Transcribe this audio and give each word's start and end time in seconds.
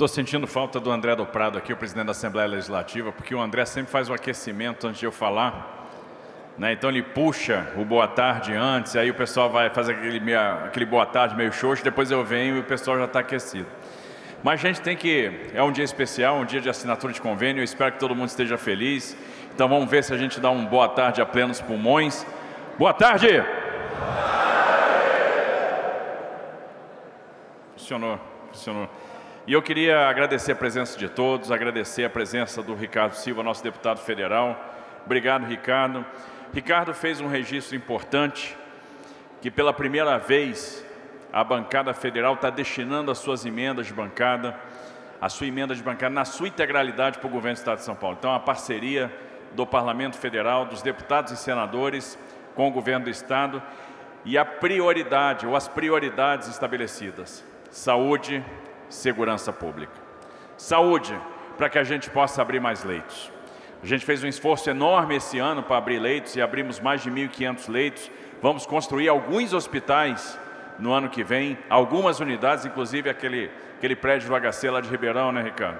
Estou 0.00 0.08
sentindo 0.08 0.46
falta 0.46 0.80
do 0.80 0.90
André 0.90 1.14
do 1.14 1.26
Prado 1.26 1.58
aqui, 1.58 1.74
o 1.74 1.76
presidente 1.76 2.06
da 2.06 2.12
Assembleia 2.12 2.48
Legislativa, 2.48 3.12
porque 3.12 3.34
o 3.34 3.38
André 3.38 3.66
sempre 3.66 3.92
faz 3.92 4.08
o 4.08 4.14
aquecimento 4.14 4.86
antes 4.86 4.98
de 4.98 5.04
eu 5.04 5.12
falar. 5.12 5.90
Né? 6.56 6.72
Então 6.72 6.88
ele 6.88 7.02
puxa 7.02 7.70
o 7.76 7.84
boa 7.84 8.08
tarde 8.08 8.54
antes, 8.54 8.96
aí 8.96 9.10
o 9.10 9.14
pessoal 9.14 9.50
vai 9.50 9.68
fazer 9.68 9.92
aquele, 9.92 10.34
aquele 10.34 10.86
boa 10.86 11.04
tarde 11.04 11.36
meio 11.36 11.52
xoxo, 11.52 11.84
depois 11.84 12.10
eu 12.10 12.24
venho 12.24 12.56
e 12.56 12.60
o 12.60 12.64
pessoal 12.64 12.96
já 12.96 13.04
está 13.04 13.20
aquecido. 13.20 13.66
Mas 14.42 14.64
a 14.64 14.68
gente 14.68 14.80
tem 14.80 14.96
que. 14.96 15.50
É 15.52 15.62
um 15.62 15.70
dia 15.70 15.84
especial, 15.84 16.36
um 16.36 16.46
dia 16.46 16.62
de 16.62 16.70
assinatura 16.70 17.12
de 17.12 17.20
convênio. 17.20 17.60
Eu 17.60 17.64
espero 17.64 17.92
que 17.92 17.98
todo 17.98 18.14
mundo 18.14 18.30
esteja 18.30 18.56
feliz. 18.56 19.14
Então 19.54 19.68
vamos 19.68 19.90
ver 19.90 20.02
se 20.02 20.14
a 20.14 20.16
gente 20.16 20.40
dá 20.40 20.48
um 20.50 20.64
boa 20.64 20.88
tarde 20.88 21.20
a 21.20 21.26
plenos 21.26 21.60
pulmões. 21.60 22.26
Boa 22.78 22.94
tarde! 22.94 23.44
Funcionou, 27.76 28.18
funcionou. 28.50 28.88
E 29.50 29.52
eu 29.52 29.60
queria 29.60 30.06
agradecer 30.08 30.52
a 30.52 30.54
presença 30.54 30.96
de 30.96 31.08
todos, 31.08 31.50
agradecer 31.50 32.04
a 32.04 32.08
presença 32.08 32.62
do 32.62 32.72
Ricardo 32.72 33.14
Silva, 33.14 33.42
nosso 33.42 33.64
deputado 33.64 33.98
federal. 33.98 34.56
Obrigado, 35.04 35.44
Ricardo. 35.44 36.06
Ricardo 36.54 36.94
fez 36.94 37.20
um 37.20 37.26
registro 37.26 37.74
importante 37.74 38.56
que 39.42 39.50
pela 39.50 39.72
primeira 39.72 40.18
vez 40.18 40.86
a 41.32 41.42
bancada 41.42 41.92
federal 41.92 42.34
está 42.34 42.48
destinando 42.48 43.10
as 43.10 43.18
suas 43.18 43.44
emendas 43.44 43.88
de 43.88 43.92
bancada, 43.92 44.54
a 45.20 45.28
sua 45.28 45.48
emenda 45.48 45.74
de 45.74 45.82
bancada 45.82 46.14
na 46.14 46.24
sua 46.24 46.46
integralidade 46.46 47.18
para 47.18 47.26
o 47.26 47.30
governo 47.30 47.56
do 47.56 47.58
Estado 47.58 47.78
de 47.78 47.84
São 47.84 47.96
Paulo. 47.96 48.18
Então, 48.20 48.32
a 48.32 48.38
parceria 48.38 49.12
do 49.56 49.66
Parlamento 49.66 50.16
Federal, 50.16 50.64
dos 50.64 50.80
deputados 50.80 51.32
e 51.32 51.36
senadores 51.36 52.16
com 52.54 52.68
o 52.68 52.70
governo 52.70 53.06
do 53.06 53.10
Estado 53.10 53.60
e 54.24 54.38
a 54.38 54.44
prioridade, 54.44 55.44
ou 55.44 55.56
as 55.56 55.66
prioridades 55.66 56.46
estabelecidas: 56.46 57.44
saúde, 57.68 58.44
segurança 58.90 59.52
pública. 59.52 59.92
Saúde, 60.58 61.18
para 61.56 61.70
que 61.70 61.78
a 61.78 61.84
gente 61.84 62.10
possa 62.10 62.42
abrir 62.42 62.60
mais 62.60 62.84
leitos. 62.84 63.32
A 63.82 63.86
gente 63.86 64.04
fez 64.04 64.22
um 64.22 64.26
esforço 64.26 64.68
enorme 64.68 65.16
esse 65.16 65.38
ano 65.38 65.62
para 65.62 65.78
abrir 65.78 65.98
leitos 65.98 66.36
e 66.36 66.42
abrimos 66.42 66.78
mais 66.78 67.02
de 67.02 67.10
1.500 67.10 67.70
leitos. 67.70 68.10
Vamos 68.42 68.66
construir 68.66 69.08
alguns 69.08 69.54
hospitais 69.54 70.38
no 70.78 70.92
ano 70.92 71.08
que 71.08 71.24
vem, 71.24 71.58
algumas 71.68 72.20
unidades, 72.20 72.66
inclusive 72.66 73.08
aquele, 73.08 73.50
aquele 73.76 73.96
prédio 73.96 74.28
do 74.28 74.34
HC 74.34 74.70
lá 74.70 74.80
de 74.80 74.88
Ribeirão, 74.88 75.32
né, 75.32 75.42
Ricardo? 75.42 75.78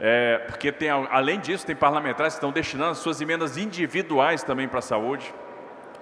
É, 0.00 0.38
porque 0.48 0.72
tem, 0.72 0.90
além 0.90 1.38
disso, 1.38 1.64
tem 1.66 1.76
parlamentares 1.76 2.34
que 2.34 2.38
estão 2.38 2.50
destinando 2.50 2.96
suas 2.96 3.20
emendas 3.20 3.56
individuais 3.56 4.42
também 4.42 4.68
para 4.68 4.80
a 4.80 4.82
saúde. 4.82 5.32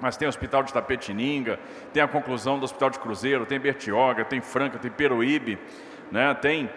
Mas 0.01 0.17
tem 0.17 0.25
o 0.27 0.31
Hospital 0.31 0.63
de 0.63 0.73
Tapetininga, 0.73 1.61
tem 1.93 2.03
a 2.03 2.09
conclusão 2.09 2.59
do 2.59 2.65
Hospital 2.65 2.89
de 2.89 2.99
Cruzeiro, 2.99 3.45
tem 3.45 3.61
Bertioga, 3.61 4.25
tem 4.25 4.41
Franca, 4.41 4.79
tem 4.79 4.91
Peruíbe, 4.91 5.59
né? 6.11 6.35
tem 6.35 6.71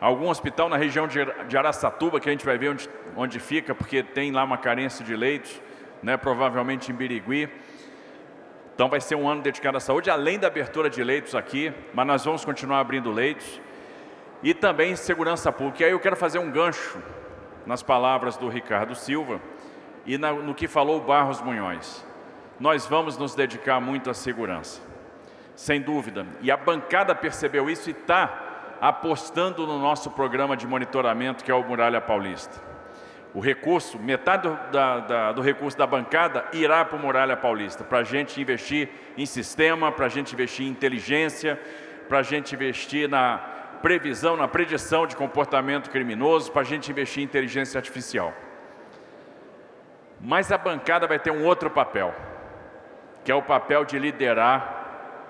algum 0.00 0.28
hospital 0.28 0.68
na 0.68 0.76
região 0.76 1.06
de, 1.08 1.56
Araçatuba, 1.56 2.20
que 2.20 2.28
a 2.28 2.32
gente 2.32 2.44
vai 2.44 2.58
ver 2.58 2.70
onde, 2.70 2.88
onde 3.16 3.40
fica, 3.40 3.74
porque 3.74 4.02
tem 4.02 4.30
lá 4.30 4.44
uma 4.44 4.58
carência 4.58 5.04
de 5.04 5.16
leitos, 5.16 5.60
né? 6.02 6.16
provavelmente 6.16 6.92
em 6.92 6.94
Birigui. 6.94 7.48
Então 8.74 8.88
vai 8.88 9.00
ser 9.00 9.14
um 9.14 9.26
ano 9.28 9.40
dedicado 9.40 9.76
à 9.78 9.80
saúde, 9.80 10.10
além 10.10 10.38
da 10.38 10.48
abertura 10.48 10.90
de 10.90 11.02
leitos 11.02 11.34
aqui, 11.34 11.72
mas 11.94 12.06
nós 12.06 12.24
vamos 12.24 12.44
continuar 12.44 12.80
abrindo 12.80 13.10
leitos. 13.10 13.60
E 14.42 14.52
também 14.52 14.94
segurança 14.94 15.50
pública. 15.50 15.82
E 15.82 15.86
aí 15.86 15.92
eu 15.92 15.98
quero 15.98 16.14
fazer 16.14 16.38
um 16.38 16.50
gancho 16.50 17.02
nas 17.64 17.82
palavras 17.82 18.36
do 18.36 18.48
Ricardo 18.48 18.94
Silva 18.94 19.40
e 20.04 20.18
na, 20.18 20.32
no 20.32 20.54
que 20.54 20.68
falou 20.68 21.00
Barros 21.00 21.40
Munhões. 21.40 22.06
Nós 22.60 22.86
vamos 22.86 23.18
nos 23.18 23.34
dedicar 23.34 23.80
muito 23.80 24.08
à 24.08 24.14
segurança, 24.14 24.80
sem 25.54 25.80
dúvida. 25.80 26.26
E 26.40 26.50
a 26.50 26.56
bancada 26.56 27.14
percebeu 27.14 27.68
isso 27.68 27.90
e 27.90 27.92
está 27.92 28.45
apostando 28.80 29.66
no 29.66 29.78
nosso 29.78 30.10
programa 30.10 30.56
de 30.56 30.66
monitoramento, 30.66 31.44
que 31.44 31.50
é 31.50 31.54
o 31.54 31.62
Muralha 31.62 32.00
Paulista. 32.00 32.60
O 33.34 33.40
recurso, 33.40 33.98
metade 33.98 34.48
do, 34.48 34.58
da, 34.70 35.00
da, 35.00 35.32
do 35.32 35.42
recurso 35.42 35.76
da 35.76 35.86
bancada 35.86 36.46
irá 36.52 36.84
para 36.84 36.96
o 36.96 36.98
Muralha 36.98 37.36
Paulista, 37.36 37.84
para 37.84 37.98
a 37.98 38.02
gente 38.02 38.40
investir 38.40 38.88
em 39.16 39.26
sistema, 39.26 39.92
para 39.92 40.06
a 40.06 40.08
gente 40.08 40.32
investir 40.32 40.66
em 40.66 40.70
inteligência, 40.70 41.60
para 42.08 42.20
a 42.20 42.22
gente 42.22 42.54
investir 42.54 43.08
na 43.08 43.38
previsão, 43.82 44.36
na 44.36 44.48
predição 44.48 45.06
de 45.06 45.14
comportamento 45.14 45.90
criminoso, 45.90 46.50
para 46.50 46.62
a 46.62 46.64
gente 46.64 46.90
investir 46.90 47.22
em 47.22 47.26
inteligência 47.26 47.78
artificial. 47.78 48.32
Mas 50.20 50.50
a 50.50 50.56
bancada 50.56 51.06
vai 51.06 51.18
ter 51.18 51.30
um 51.30 51.44
outro 51.44 51.70
papel, 51.70 52.14
que 53.22 53.30
é 53.30 53.34
o 53.34 53.42
papel 53.42 53.84
de 53.84 53.98
liderar 53.98 54.75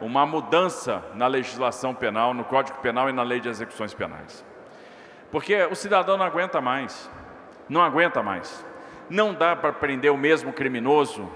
uma 0.01 0.27
mudança 0.27 1.03
na 1.15 1.27
legislação 1.27 1.95
penal, 1.95 2.34
no 2.34 2.45
Código 2.45 2.79
Penal 2.79 3.09
e 3.09 3.12
na 3.12 3.23
Lei 3.23 3.41
de 3.41 3.49
Execuções 3.49 3.95
Penais. 3.95 4.45
Porque 5.31 5.65
o 5.65 5.75
cidadão 5.75 6.17
não 6.17 6.25
aguenta 6.25 6.61
mais 6.61 7.11
não 7.69 7.83
aguenta 7.83 8.23
mais. 8.23 8.65
Não 9.09 9.34
dá 9.34 9.55
para 9.55 9.73
prender 9.73 10.12
o 10.12 10.17
mesmo 10.17 10.53
criminoso 10.53 11.31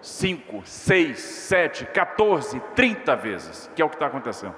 5, 0.00 0.62
6, 0.64 1.18
7, 1.18 1.86
14, 1.86 2.60
30 2.74 3.16
vezes, 3.16 3.70
que 3.74 3.80
é 3.80 3.84
o 3.84 3.88
que 3.88 3.96
está 3.96 4.06
acontecendo. 4.06 4.54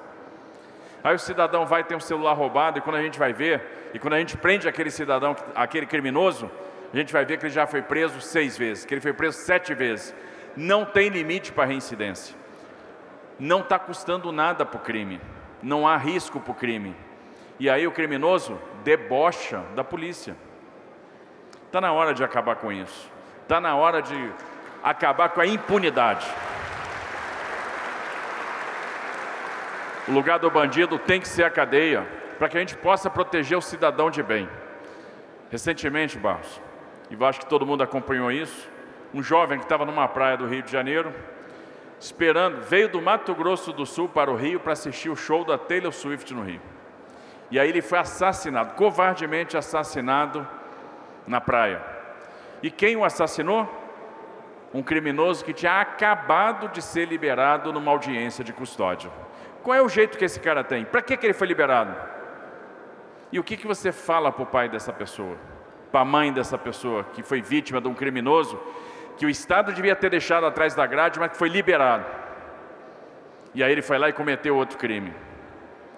Aí 1.02 1.14
o 1.14 1.18
cidadão 1.18 1.66
vai 1.66 1.84
ter 1.84 1.94
um 1.94 2.00
celular 2.00 2.32
roubado 2.32 2.78
e 2.78 2.80
quando 2.80 2.96
a 2.96 3.02
gente 3.02 3.18
vai 3.18 3.32
ver, 3.32 3.90
e 3.92 3.98
quando 3.98 4.14
a 4.14 4.18
gente 4.18 4.36
prende 4.38 4.66
aquele 4.66 4.90
cidadão, 4.90 5.36
aquele 5.54 5.84
criminoso, 5.84 6.50
a 6.92 6.96
gente 6.96 7.12
vai 7.12 7.24
ver 7.24 7.38
que 7.38 7.44
ele 7.44 7.52
já 7.52 7.66
foi 7.66 7.82
preso 7.82 8.20
seis 8.20 8.56
vezes, 8.56 8.84
que 8.84 8.94
ele 8.94 9.00
foi 9.00 9.12
preso 9.12 9.38
sete 9.38 9.74
vezes. 9.74 10.14
Não 10.56 10.84
tem 10.84 11.08
limite 11.08 11.52
para 11.52 11.66
reincidência. 11.66 12.34
Não 13.38 13.60
está 13.60 13.78
custando 13.78 14.30
nada 14.30 14.64
para 14.64 14.78
o 14.78 14.82
crime. 14.82 15.20
Não 15.62 15.86
há 15.86 15.96
risco 15.96 16.40
para 16.40 16.52
o 16.52 16.54
crime. 16.54 16.94
E 17.58 17.70
aí 17.70 17.86
o 17.86 17.92
criminoso 17.92 18.58
debocha 18.82 19.62
da 19.74 19.82
polícia. 19.84 20.36
Está 21.66 21.80
na 21.80 21.92
hora 21.92 22.14
de 22.14 22.22
acabar 22.22 22.56
com 22.56 22.70
isso. 22.70 23.10
Está 23.42 23.60
na 23.60 23.74
hora 23.74 24.00
de 24.00 24.32
acabar 24.82 25.30
com 25.30 25.40
a 25.40 25.46
impunidade. 25.46 26.26
O 30.06 30.12
lugar 30.12 30.38
do 30.38 30.50
bandido 30.50 30.98
tem 30.98 31.20
que 31.20 31.26
ser 31.26 31.44
a 31.44 31.50
cadeia, 31.50 32.06
para 32.38 32.48
que 32.48 32.56
a 32.56 32.60
gente 32.60 32.76
possa 32.76 33.08
proteger 33.08 33.56
o 33.56 33.62
cidadão 33.62 34.10
de 34.10 34.22
bem. 34.22 34.48
Recentemente, 35.50 36.18
Barros, 36.18 36.60
e 37.10 37.24
acho 37.24 37.40
que 37.40 37.46
todo 37.46 37.64
mundo 37.64 37.82
acompanhou 37.82 38.30
isso, 38.30 38.68
um 39.14 39.22
jovem 39.22 39.58
que 39.58 39.64
estava 39.64 39.86
numa 39.86 40.06
praia 40.06 40.36
do 40.36 40.46
Rio 40.46 40.62
de 40.62 40.70
Janeiro, 40.70 41.14
esperando, 41.98 42.60
veio 42.62 42.88
do 42.88 43.00
Mato 43.00 43.34
Grosso 43.34 43.72
do 43.72 43.86
Sul 43.86 44.08
para 44.08 44.30
o 44.30 44.36
Rio 44.36 44.60
para 44.60 44.72
assistir 44.72 45.08
o 45.08 45.16
show 45.16 45.44
da 45.44 45.56
Taylor 45.56 45.92
Swift 45.92 46.32
no 46.34 46.42
Rio. 46.42 46.60
E 47.50 47.58
aí 47.58 47.68
ele 47.68 47.82
foi 47.82 47.98
assassinado, 47.98 48.74
covardemente 48.74 49.56
assassinado 49.56 50.46
na 51.26 51.40
praia. 51.40 51.82
E 52.62 52.70
quem 52.70 52.96
o 52.96 53.04
assassinou? 53.04 53.68
Um 54.72 54.82
criminoso 54.82 55.44
que 55.44 55.52
tinha 55.52 55.80
acabado 55.80 56.68
de 56.68 56.82
ser 56.82 57.06
liberado 57.06 57.72
numa 57.72 57.92
audiência 57.92 58.42
de 58.42 58.52
custódia. 58.52 59.10
Qual 59.62 59.74
é 59.74 59.80
o 59.80 59.88
jeito 59.88 60.18
que 60.18 60.24
esse 60.24 60.40
cara 60.40 60.64
tem? 60.64 60.84
Para 60.84 61.00
que, 61.00 61.16
que 61.16 61.26
ele 61.26 61.32
foi 61.32 61.46
liberado? 61.46 61.94
E 63.30 63.38
o 63.38 63.44
que, 63.44 63.56
que 63.56 63.66
você 63.66 63.92
fala 63.92 64.30
para 64.32 64.42
o 64.42 64.46
pai 64.46 64.68
dessa 64.68 64.92
pessoa? 64.92 65.36
Para 65.92 66.00
a 66.00 66.04
mãe 66.04 66.32
dessa 66.32 66.58
pessoa 66.58 67.04
que 67.04 67.22
foi 67.22 67.40
vítima 67.40 67.80
de 67.80 67.88
um 67.88 67.94
criminoso 67.94 68.60
que 69.16 69.26
o 69.26 69.30
Estado 69.30 69.72
devia 69.72 69.94
ter 69.94 70.10
deixado 70.10 70.46
atrás 70.46 70.74
da 70.74 70.86
grade, 70.86 71.18
mas 71.18 71.30
que 71.30 71.36
foi 71.36 71.48
liberado. 71.48 72.04
E 73.54 73.62
aí 73.62 73.70
ele 73.70 73.82
foi 73.82 73.98
lá 73.98 74.08
e 74.08 74.12
cometeu 74.12 74.56
outro 74.56 74.76
crime. 74.76 75.12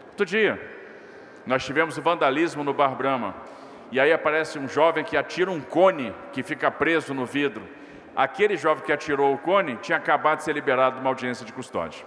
Outro 0.09 0.27
dia, 0.27 0.61
nós 1.47 1.65
tivemos 1.65 1.97
o 1.97 2.03
vandalismo 2.03 2.63
no 2.63 2.75
Bar 2.75 2.95
Brahma. 2.95 3.35
E 3.91 4.01
aí 4.01 4.13
aparece 4.13 4.59
um 4.59 4.69
jovem 4.69 5.05
que 5.05 5.17
atira 5.17 5.51
um 5.51 5.61
cone 5.61 6.15
que 6.33 6.43
fica 6.43 6.71
preso 6.71 7.15
no 7.15 7.25
vidro. 7.25 7.63
Aquele 8.15 8.57
jovem 8.57 8.85
que 8.85 8.93
atirou 8.93 9.33
o 9.33 9.39
cone 9.39 9.77
tinha 9.77 9.97
acabado 9.97 10.39
de 10.39 10.45
ser 10.45 10.53
liberado 10.53 10.97
de 10.97 11.01
uma 11.01 11.11
audiência 11.11 11.47
de 11.47 11.53
custódia. 11.53 12.05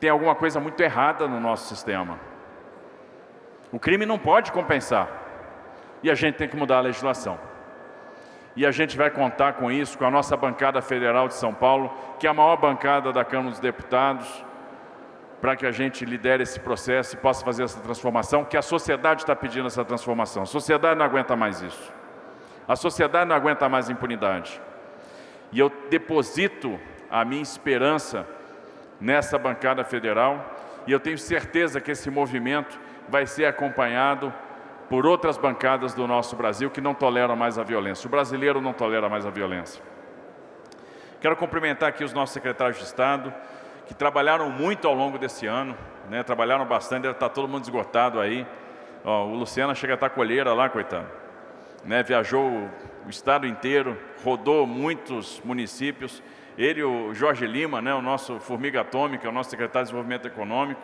Tem 0.00 0.10
alguma 0.10 0.34
coisa 0.34 0.60
muito 0.60 0.80
errada 0.80 1.26
no 1.26 1.40
nosso 1.40 1.68
sistema. 1.68 2.18
O 3.72 3.78
crime 3.78 4.04
não 4.04 4.18
pode 4.18 4.52
compensar. 4.52 5.08
E 6.02 6.10
a 6.10 6.14
gente 6.14 6.36
tem 6.36 6.48
que 6.48 6.56
mudar 6.56 6.78
a 6.78 6.80
legislação. 6.80 7.38
E 8.56 8.64
a 8.64 8.70
gente 8.70 8.96
vai 8.96 9.10
contar 9.10 9.52
com 9.52 9.70
isso, 9.70 9.98
com 9.98 10.06
a 10.06 10.10
nossa 10.10 10.34
bancada 10.36 10.80
federal 10.80 11.28
de 11.28 11.34
São 11.34 11.52
Paulo, 11.52 11.92
que 12.18 12.26
é 12.26 12.30
a 12.30 12.34
maior 12.34 12.56
bancada 12.56 13.12
da 13.12 13.22
Câmara 13.22 13.50
dos 13.50 13.60
Deputados, 13.60 14.44
para 15.42 15.54
que 15.54 15.66
a 15.66 15.70
gente 15.70 16.06
lidere 16.06 16.42
esse 16.42 16.58
processo 16.58 17.14
e 17.14 17.18
possa 17.18 17.44
fazer 17.44 17.64
essa 17.64 17.78
transformação, 17.80 18.44
que 18.44 18.56
a 18.56 18.62
sociedade 18.62 19.22
está 19.22 19.36
pedindo 19.36 19.66
essa 19.66 19.84
transformação. 19.84 20.42
A 20.42 20.46
sociedade 20.46 20.98
não 20.98 21.04
aguenta 21.04 21.36
mais 21.36 21.60
isso. 21.60 21.92
A 22.66 22.74
sociedade 22.74 23.28
não 23.28 23.36
aguenta 23.36 23.68
mais 23.68 23.90
impunidade. 23.90 24.58
E 25.52 25.60
eu 25.60 25.70
deposito 25.90 26.80
a 27.10 27.24
minha 27.24 27.42
esperança 27.42 28.26
nessa 28.98 29.38
bancada 29.38 29.84
federal 29.84 30.56
e 30.86 30.92
eu 30.92 30.98
tenho 30.98 31.18
certeza 31.18 31.80
que 31.80 31.90
esse 31.90 32.10
movimento 32.10 32.80
vai 33.08 33.26
ser 33.26 33.44
acompanhado 33.44 34.32
por 34.88 35.06
outras 35.06 35.36
bancadas 35.36 35.94
do 35.94 36.06
nosso 36.06 36.36
Brasil 36.36 36.70
que 36.70 36.80
não 36.80 36.94
toleram 36.94 37.34
mais 37.34 37.58
a 37.58 37.62
violência. 37.64 38.06
O 38.06 38.10
brasileiro 38.10 38.60
não 38.60 38.72
tolera 38.72 39.08
mais 39.08 39.26
a 39.26 39.30
violência. 39.30 39.82
Quero 41.20 41.36
cumprimentar 41.36 41.88
aqui 41.88 42.04
os 42.04 42.12
nossos 42.12 42.34
secretários 42.34 42.78
de 42.78 42.84
Estado, 42.84 43.32
que 43.86 43.94
trabalharam 43.94 44.50
muito 44.50 44.86
ao 44.86 44.94
longo 44.94 45.18
desse 45.18 45.46
ano. 45.46 45.76
né? 46.08 46.22
trabalharam 46.22 46.64
bastante, 46.64 47.02
deve 47.02 47.14
estar 47.14 47.28
todo 47.30 47.48
mundo 47.48 47.64
esgotado 47.64 48.20
aí. 48.20 48.46
Ó, 49.04 49.24
o 49.24 49.34
Luciano 49.34 49.74
chega 49.74 49.94
a 49.94 49.96
estar 49.96 50.10
colheira 50.10 50.52
lá, 50.52 50.68
coitado. 50.68 51.06
Né? 51.84 52.02
Viajou 52.02 52.68
o 53.06 53.10
estado 53.10 53.46
inteiro, 53.46 53.96
rodou 54.24 54.66
muitos 54.66 55.40
municípios. 55.44 56.22
Ele, 56.58 56.82
o 56.82 57.14
Jorge 57.14 57.46
Lima, 57.46 57.80
né? 57.82 57.94
o 57.94 58.02
nosso 58.02 58.38
formiga 58.38 58.82
atômica, 58.82 59.28
o 59.28 59.32
nosso 59.32 59.50
secretário 59.50 59.86
de 59.86 59.92
Desenvolvimento 59.92 60.26
Econômico. 60.26 60.80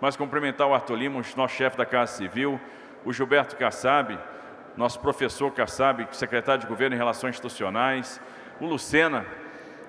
Mas 0.00 0.16
cumprimentar 0.16 0.66
o 0.66 0.74
Arthur 0.74 0.96
Lima, 0.96 1.18
o 1.20 1.36
nosso 1.36 1.54
chefe 1.54 1.76
da 1.76 1.86
Casa 1.86 2.12
Civil, 2.12 2.60
o 3.08 3.12
Gilberto 3.14 3.56
Kassab, 3.56 4.18
nosso 4.76 5.00
professor 5.00 5.50
Kassab, 5.50 6.06
secretário 6.12 6.60
de 6.60 6.66
Governo 6.66 6.94
em 6.94 6.98
Relações 6.98 7.30
Institucionais, 7.30 8.20
o 8.60 8.66
Lucena, 8.66 9.24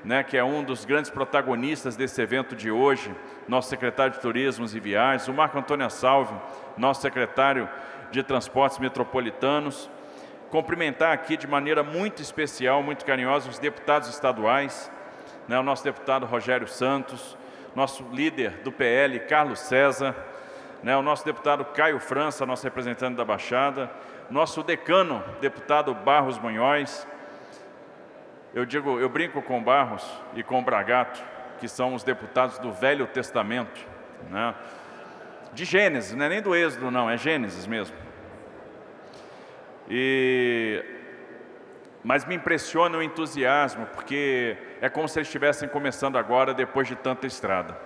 né, 0.06 0.24
que 0.24 0.38
é 0.38 0.44
um 0.44 0.64
dos 0.64 0.86
grandes 0.86 1.12
protagonistas 1.12 1.98
desse 1.98 2.22
evento 2.22 2.56
de 2.56 2.72
hoje, 2.72 3.14
nosso 3.46 3.68
secretário 3.68 4.14
de 4.14 4.22
Turismo 4.22 4.66
e 4.74 4.80
Viagens, 4.80 5.28
o 5.28 5.34
Marco 5.34 5.60
Antônio 5.60 5.90
Salve, 5.90 6.34
nosso 6.78 7.02
secretário 7.02 7.68
de 8.10 8.24
Transportes 8.24 8.80
Metropolitanos. 8.80 9.90
Cumprimentar 10.50 11.12
aqui 11.12 11.36
de 11.36 11.46
maneira 11.46 11.84
muito 11.84 12.22
especial, 12.22 12.82
muito 12.82 13.04
carinhosa, 13.04 13.50
os 13.50 13.60
deputados 13.60 14.08
estaduais, 14.08 14.90
né, 15.46 15.60
o 15.60 15.64
nosso 15.64 15.84
deputado 15.84 16.26
Rogério 16.26 16.70
Santos, 16.70 17.38
nosso 17.76 18.02
líder 18.14 18.62
do 18.64 18.72
PL, 18.72 19.20
Carlos 19.20 19.60
César, 19.60 20.16
né, 20.84 20.96
o 20.96 21.02
nosso 21.02 21.26
deputado 21.26 21.66
Caio 21.66 22.00
França, 22.00 22.46
nosso 22.46 22.64
representante 22.64 23.16
da 23.16 23.26
Baixada, 23.26 23.90
nosso 24.30 24.64
decano, 24.64 25.24
deputado 25.42 25.94
Barros 25.94 26.38
Munhoz, 26.38 27.08
eu 28.54 28.66
digo, 28.66 29.00
eu 29.00 29.10
brinco 29.10 29.42
com 29.42 29.62
Barros 29.62 30.08
e 30.34 30.44
com 30.44 30.64
Bragato, 30.64 31.22
que 31.60 31.68
são 31.68 31.94
os 31.94 32.04
deputados 32.04 32.58
do 32.58 32.72
Velho 32.72 33.06
Testamento, 33.08 33.86
né? 34.30 34.56
de 35.54 35.66
Gênesis, 35.66 36.16
não 36.16 36.26
é 36.26 36.30
nem 36.30 36.42
do 36.42 36.56
Êxodo, 36.56 36.90
não, 36.90 37.10
é 37.10 37.18
Gênesis 37.18 37.68
mesmo. 37.68 37.96
E... 39.90 40.84
Mas 42.04 42.26
me 42.26 42.36
impressiona 42.36 42.98
o 42.98 43.04
entusiasmo, 43.04 43.86
porque 43.88 44.58
é 44.80 44.88
como 44.90 45.08
se 45.08 45.20
eles 45.20 45.28
estivessem 45.28 45.68
começando 45.68 46.18
agora, 46.18 46.54
depois 46.54 46.88
de 46.88 46.96
tanta 46.96 47.28
estrada. 47.28 47.78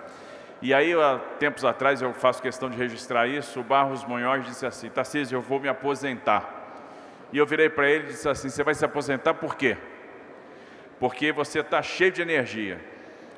E 0.64 0.74
aí, 0.74 0.94
há 0.94 1.20
tempos 1.38 1.64
atrás, 1.64 2.02
eu 2.02 2.12
faço 2.12 2.42
questão 2.42 2.72
de 2.72 2.78
registrar 2.78 3.28
isso, 3.28 3.60
o 3.60 3.64
Barros 3.64 4.04
Munhoz 4.04 4.44
disse 4.48 4.66
assim, 4.66 4.90
Tarcísio, 4.90 5.36
eu 5.36 5.42
vou 5.42 5.60
me 5.60 5.70
aposentar. 5.70 6.50
E 7.32 7.38
eu 7.38 7.46
virei 7.46 7.70
para 7.70 7.88
ele 7.88 8.06
e 8.06 8.08
disse 8.08 8.28
assim, 8.28 8.50
você 8.50 8.64
vai 8.64 8.74
se 8.74 8.84
aposentar 8.84 9.36
por 9.36 9.56
quê? 9.56 9.78
porque 11.04 11.34
você 11.34 11.60
está 11.60 11.82
cheio 11.82 12.14
de 12.14 12.22
energia, 12.22 12.80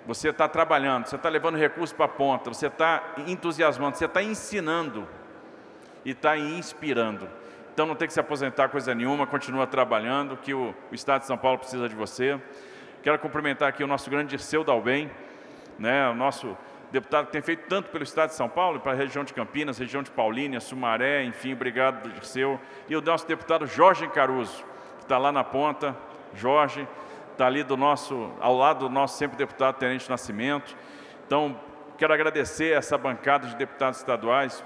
você 0.06 0.30
está 0.30 0.48
trabalhando, 0.48 1.08
você 1.08 1.16
está 1.16 1.30
levando 1.30 1.58
recursos 1.58 1.96
para 1.96 2.06
a 2.06 2.08
ponta, 2.08 2.54
você 2.54 2.68
está 2.68 3.16
entusiasmando, 3.26 3.98
você 3.98 4.06
está 4.06 4.22
ensinando 4.22 5.08
e 6.06 6.12
está 6.12 6.38
inspirando. 6.38 7.28
Então 7.74 7.88
não 7.88 7.96
tem 7.96 8.08
que 8.08 8.14
se 8.14 8.20
aposentar 8.20 8.70
coisa 8.70 8.94
nenhuma, 8.94 9.26
continua 9.26 9.66
trabalhando, 9.66 10.38
que 10.38 10.54
o, 10.54 10.76
o, 10.92 10.94
Estado 10.94 11.22
de 11.22 11.26
São 11.26 11.40
Paulo 11.40 11.58
precisa 11.58 11.90
de 11.90 11.96
você. 11.96 12.40
Quero 13.02 13.18
cumprimentar 13.18 13.70
aqui 13.70 13.84
o 13.84 13.88
nosso 13.88 14.12
grande 14.12 14.30
Dirceu 14.30 14.64
Dalben, 14.64 15.10
né, 15.80 16.08
o 16.08 16.14
nosso 16.14 16.56
deputado 16.96 17.26
que 17.26 17.34
tem 17.34 17.42
feito 17.42 17.68
tanto 17.68 17.90
pelo 17.90 18.04
Estado 18.06 18.30
de 18.30 18.36
São 18.36 18.48
Paulo, 18.48 18.80
para 18.80 18.94
a 18.94 18.96
região 18.96 19.26
de 19.26 19.34
Campinas, 19.34 19.78
região 19.78 20.02
de 20.02 20.10
Paulínia, 20.10 20.62
Sumaré, 20.62 21.24
enfim, 21.24 21.52
obrigado 21.52 22.10
Dirceu. 22.10 22.60
E 22.88 22.96
o 22.96 23.02
nosso 23.02 23.28
deputado 23.28 23.68
Jorge 23.68 24.08
Caruso, 24.08 24.64
que 24.98 25.04
está 25.04 25.18
lá 25.18 25.30
na 25.30 25.44
ponta, 25.44 25.96
Jorge, 26.34 26.88
está 27.34 27.48
ali 27.48 27.64
do 27.64 27.76
nosso, 27.76 28.32
ao 28.40 28.56
lado 28.56 28.88
do 28.88 28.90
nosso 28.90 29.18
sempre 29.18 29.36
deputado 29.36 29.76
Tenente 29.76 30.10
Nascimento. 30.10 30.76
Então, 31.28 31.60
quero 31.98 32.14
agradecer 32.14 32.74
essa 32.78 32.98
bancada 32.98 33.46
de 33.48 33.58
deputados 33.58 34.00
estaduais, 34.00 34.64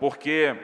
porque 0.00 0.56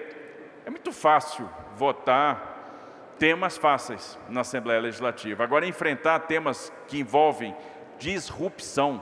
é 0.66 0.70
muito 0.70 0.90
fácil 0.90 1.48
votar 1.76 3.14
temas 3.20 3.56
fáceis 3.56 4.18
na 4.28 4.40
Assembleia 4.40 4.80
Legislativa. 4.80 5.44
Agora, 5.44 5.64
enfrentar 5.64 6.18
temas 6.20 6.72
que 6.88 6.98
envolvem 6.98 7.54
disrupção, 7.98 9.00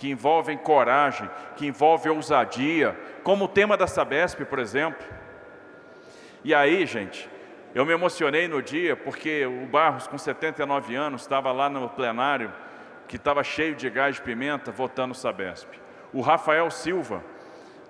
que 0.00 0.10
envolvem 0.10 0.56
coragem, 0.56 1.28
que 1.56 1.66
envolvem 1.66 2.10
ousadia, 2.10 2.98
como 3.22 3.44
o 3.44 3.48
tema 3.48 3.76
da 3.76 3.86
Sabesp, 3.86 4.46
por 4.46 4.58
exemplo. 4.58 5.06
E 6.42 6.54
aí, 6.54 6.86
gente, 6.86 7.28
eu 7.74 7.84
me 7.84 7.92
emocionei 7.92 8.48
no 8.48 8.62
dia 8.62 8.96
porque 8.96 9.44
o 9.44 9.66
Barros, 9.66 10.06
com 10.06 10.16
79 10.16 10.96
anos, 10.96 11.20
estava 11.20 11.52
lá 11.52 11.68
no 11.68 11.86
plenário, 11.90 12.50
que 13.06 13.16
estava 13.16 13.44
cheio 13.44 13.74
de 13.74 13.90
gás 13.90 14.14
de 14.14 14.22
pimenta, 14.22 14.72
votando 14.72 15.14
Sabesp. 15.14 15.68
O 16.14 16.22
Rafael 16.22 16.70
Silva, 16.70 17.22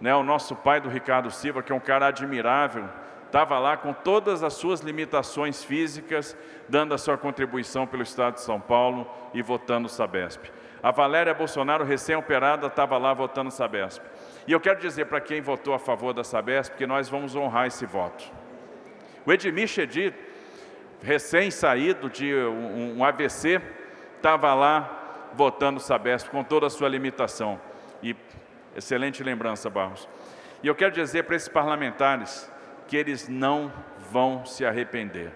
né, 0.01 0.13
o 0.13 0.25
nosso 0.25 0.57
pai 0.57 0.81
do 0.81 0.89
Ricardo 0.89 1.31
Silva, 1.31 1.63
que 1.63 1.71
é 1.71 1.75
um 1.77 1.79
cara 1.79 2.09
admirável, 2.09 2.89
estava 3.25 3.57
lá 3.61 3.77
com 3.77 3.93
todas 3.93 4.43
as 4.43 4.55
suas 4.55 4.81
limitações 4.81 5.63
físicas, 5.63 6.37
dando 6.69 6.93
a 6.93 6.99
sua 6.99 7.17
contribuição 7.17 7.87
pelo 7.87 8.03
Estado 8.03 8.35
de 8.35 8.41
São 8.41 8.61
Paulo 8.61 9.09
e 9.33 9.41
votando 9.43 9.89
Sabesp. 9.89 10.51
A 10.83 10.91
Valéria 10.91 11.35
Bolsonaro, 11.35 11.85
recém-operada, 11.85 12.67
estava 12.67 12.97
lá 12.97 13.13
votando 13.13 13.51
Sabesp. 13.51 14.03
E 14.47 14.53
eu 14.53 14.61
quero 14.61 14.81
dizer 14.81 15.07
para 15.07 15.21
quem 15.21 15.41
votou 15.41 15.75
a 15.75 15.79
favor 15.79 16.15
da 16.15 16.25
Sabesp 16.25 16.75
que 16.75 16.87
nós 16.87 17.09
vamos 17.09 17.37
honrar 17.37 17.67
esse 17.67 17.85
voto. 17.85 18.25
O 19.27 19.33
Edmir 19.33 19.69
Chedi, 19.69 20.15
recém-saído 21.03 22.09
de 22.09 22.35
um, 22.35 22.99
um 22.99 23.05
AVC, 23.05 23.61
estava 24.17 24.55
lá 24.55 25.31
votando 25.35 25.79
Sabesp 25.79 26.31
com 26.31 26.43
toda 26.43 26.67
a 26.67 26.71
sua 26.71 26.89
limitação. 26.89 27.61
E 28.03 28.17
excelente 28.75 29.23
lembrança, 29.23 29.69
Barros. 29.69 30.09
E 30.63 30.67
eu 30.67 30.75
quero 30.75 30.93
dizer 30.93 31.25
para 31.25 31.37
esses 31.37 31.49
parlamentares 31.49 32.51
que 32.89 32.97
eles 32.97 33.29
não 33.29 33.73
vão 34.11 34.45
se 34.45 34.65
arrepender, 34.65 35.31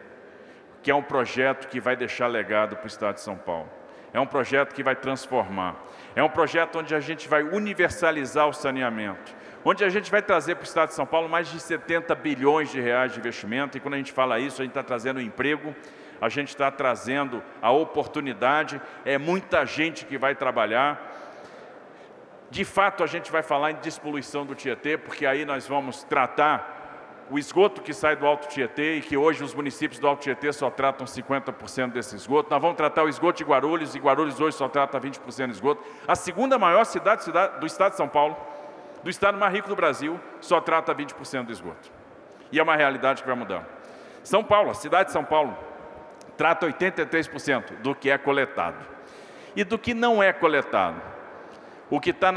que 0.83 0.91
é 0.91 0.95
um 0.95 1.03
projeto 1.03 1.69
que 1.69 1.81
vai 1.81 1.95
deixar 1.95 2.27
legado 2.27 2.77
para 2.77 2.85
o 2.85 2.89
Estado 2.89 3.17
de 3.17 3.21
São 3.21 3.37
Paulo. 3.37 3.69
É 4.15 4.21
um 4.21 4.27
projeto 4.27 4.75
que 4.75 4.83
vai 4.83 4.97
transformar. 4.97 5.77
É 6.17 6.23
um 6.23 6.31
projeto 6.31 6.79
onde 6.79 6.95
a 6.95 7.01
gente 7.01 7.29
vai 7.29 7.43
universalizar 7.43 8.49
o 8.49 8.55
saneamento 8.55 9.45
onde 9.65 9.83
a 9.83 9.89
gente 9.89 10.11
vai 10.11 10.21
trazer 10.21 10.57
para 10.57 10.63
o 10.63 10.67
Estado 10.67 10.89
de 10.91 10.95
São 10.95 11.07
Paulo 11.07 11.29
mais 11.29 11.49
de 11.49 11.59
70 11.59 12.15
bilhões 12.17 12.71
de 12.71 12.81
reais 12.81 13.13
de 13.13 13.19
investimento, 13.19 13.79
e 13.79 13.81
quando 13.81 13.95
a 13.95 13.97
gente 13.97 14.13
fala 14.13 14.39
isso, 14.39 14.61
a 14.61 14.65
gente 14.65 14.73
está 14.73 14.83
trazendo 14.83 15.21
emprego, 15.21 15.75
a 16.21 16.29
gente 16.29 16.49
está 16.49 16.71
trazendo 16.71 17.43
a 17.63 17.71
oportunidade, 17.71 18.81
é 19.05 19.17
muita 19.17 19.65
gente 19.65 20.05
que 20.05 20.19
vai 20.19 20.35
trabalhar. 20.35 21.13
De 22.51 22.65
fato, 22.65 23.03
a 23.03 23.07
gente 23.07 23.33
vai 23.33 23.43
falar 23.43 23.73
em 23.73 23.77
despoluição 23.77 24.45
do 24.45 24.55
Tietê, 24.55 24.99
porque 24.99 25.27
aí 25.27 25.45
nós 25.45 25.67
vamos 25.67 26.05
tratar 26.05 26.84
o 27.31 27.39
esgoto 27.39 27.81
que 27.81 27.95
sai 27.95 28.17
do 28.17 28.27
Alto 28.27 28.49
Tietê 28.49 28.97
e 28.97 29.01
que 29.01 29.17
hoje 29.17 29.43
os 29.43 29.55
municípios 29.55 29.99
do 29.99 30.07
Alto 30.07 30.23
Tietê 30.23 30.53
só 30.53 30.71
tratam 30.71 31.07
50% 31.07 31.93
desse 31.93 32.17
esgoto. 32.17 32.51
Nós 32.51 32.61
vamos 32.61 32.77
tratar 32.77 33.05
o 33.05 33.09
esgoto 33.09 33.39
de 33.39 33.45
Guarulhos 33.45 33.95
e 33.95 33.99
Guarulhos 33.99 34.41
hoje 34.41 34.57
só 34.57 34.69
trata 34.69 35.01
20% 35.01 35.47
do 35.47 35.53
esgoto. 35.53 35.83
A 36.07 36.15
segunda 36.15 36.59
maior 36.59 36.85
cidade 36.85 37.25
do 37.59 37.67
estado 37.67 37.93
de 37.93 37.97
São 37.97 38.09
Paulo 38.09 38.37
do 39.05 39.11
estado 39.11 39.37
mais 39.37 39.53
rico 39.53 39.69
do 39.69 39.77
Brasil, 39.77 40.19
só 40.41 40.61
trata 40.63 40.95
20% 40.95 41.45
do 41.45 41.53
esgoto. 41.53 41.93
E 42.51 42.59
é 42.59 42.63
uma 42.63 42.75
realidade 42.75 43.21
que 43.21 43.29
vai 43.29 43.37
mudando. 43.37 43.67
São 44.23 44.43
Paulo, 44.43 44.71
a 44.71 44.75
cidade 44.75 45.09
de 45.09 45.13
São 45.13 45.23
Paulo, 45.23 45.57
trata 46.39 46.67
83% 46.67 47.83
do 47.83 47.95
que 47.95 48.09
é 48.09 48.17
coletado. 48.17 48.83
E 49.55 49.63
do 49.63 49.79
que 49.79 49.93
não 49.93 50.23
é 50.23 50.33
coletado. 50.33 51.01
O 51.91 52.01
que 52.01 52.11
está 52.11 52.33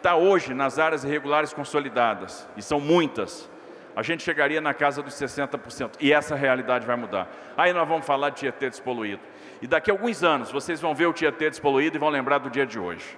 tá 0.00 0.14
hoje 0.14 0.54
nas 0.54 0.78
áreas 0.78 1.02
irregulares 1.02 1.52
consolidadas, 1.52 2.48
e 2.56 2.62
são 2.62 2.78
muitas, 2.78 3.50
a 3.96 4.02
gente 4.02 4.22
chegaria 4.22 4.60
na 4.60 4.74
casa 4.74 5.02
dos 5.02 5.14
60%. 5.14 5.96
E 6.00 6.12
essa 6.12 6.34
realidade 6.34 6.86
vai 6.86 6.96
mudar. 6.96 7.28
Aí 7.56 7.72
nós 7.72 7.86
vamos 7.86 8.04
falar 8.04 8.30
de 8.30 8.36
Tietê 8.40 8.68
despoluído. 8.68 9.22
E 9.62 9.66
daqui 9.66 9.90
a 9.90 9.94
alguns 9.94 10.24
anos 10.24 10.50
vocês 10.50 10.80
vão 10.80 10.94
ver 10.94 11.06
o 11.06 11.12
Tietê 11.12 11.48
despoluído 11.48 11.96
e 11.96 12.00
vão 12.00 12.08
lembrar 12.08 12.38
do 12.38 12.50
dia 12.50 12.66
de 12.66 12.78
hoje. 12.78 13.16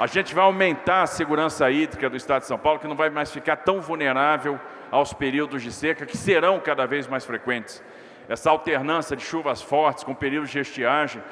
A 0.00 0.06
gente 0.06 0.34
vai 0.34 0.44
aumentar 0.44 1.02
a 1.02 1.06
segurança 1.06 1.70
hídrica 1.70 2.08
do 2.08 2.16
Estado 2.16 2.40
de 2.40 2.46
São 2.48 2.58
Paulo, 2.58 2.80
que 2.80 2.88
não 2.88 2.96
vai 2.96 3.10
mais 3.10 3.30
ficar 3.30 3.56
tão 3.56 3.82
vulnerável 3.82 4.58
aos 4.90 5.12
períodos 5.12 5.62
de 5.62 5.70
seca, 5.70 6.06
que 6.06 6.16
serão 6.16 6.58
cada 6.58 6.86
vez 6.86 7.06
mais 7.06 7.22
frequentes. 7.22 7.82
Essa 8.26 8.48
alternância 8.48 9.14
de 9.14 9.22
chuvas 9.22 9.60
fortes 9.60 10.02
com 10.02 10.14
períodos 10.14 10.48
de 10.48 10.58
estiagem, 10.58 11.22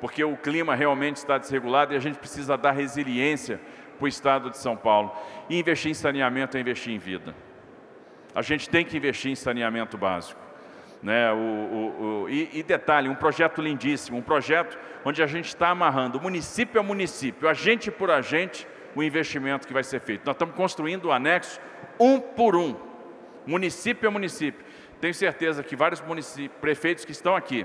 porque 0.00 0.22
o 0.22 0.36
clima 0.36 0.74
realmente 0.74 1.16
está 1.16 1.38
desregulado 1.38 1.92
e 1.92 1.96
a 1.96 2.00
gente 2.00 2.18
precisa 2.18 2.56
dar 2.56 2.72
resiliência 2.72 3.60
para 3.98 4.04
o 4.04 4.08
Estado 4.08 4.50
de 4.50 4.56
São 4.58 4.76
Paulo. 4.76 5.12
E 5.48 5.58
investir 5.58 5.90
em 5.90 5.94
saneamento 5.94 6.56
é 6.56 6.60
investir 6.60 6.92
em 6.92 6.98
vida. 6.98 7.34
A 8.34 8.42
gente 8.42 8.68
tem 8.68 8.84
que 8.84 8.96
investir 8.96 9.30
em 9.30 9.34
saneamento 9.34 9.98
básico. 9.98 10.40
Né? 11.02 11.30
O, 11.32 11.36
o, 11.36 12.22
o, 12.22 12.28
e, 12.28 12.50
e, 12.52 12.62
detalhe, 12.62 13.08
um 13.08 13.14
projeto 13.14 13.62
lindíssimo, 13.62 14.18
um 14.18 14.22
projeto 14.22 14.78
onde 15.04 15.22
a 15.22 15.26
gente 15.26 15.46
está 15.46 15.68
amarrando 15.68 16.20
município 16.20 16.80
a 16.80 16.82
município, 16.82 17.48
agente 17.48 17.90
por 17.90 18.10
agente, 18.10 18.66
o 18.96 19.02
investimento 19.02 19.66
que 19.66 19.72
vai 19.72 19.84
ser 19.84 20.00
feito. 20.00 20.26
Nós 20.26 20.34
estamos 20.34 20.54
construindo 20.56 21.06
o 21.06 21.12
anexo 21.12 21.60
um 22.00 22.20
por 22.20 22.56
um, 22.56 22.74
município 23.46 24.08
a 24.08 24.10
município. 24.10 24.64
Tenho 25.00 25.14
certeza 25.14 25.62
que 25.62 25.76
vários 25.76 26.02
prefeitos 26.60 27.04
que 27.04 27.12
estão 27.12 27.36
aqui 27.36 27.64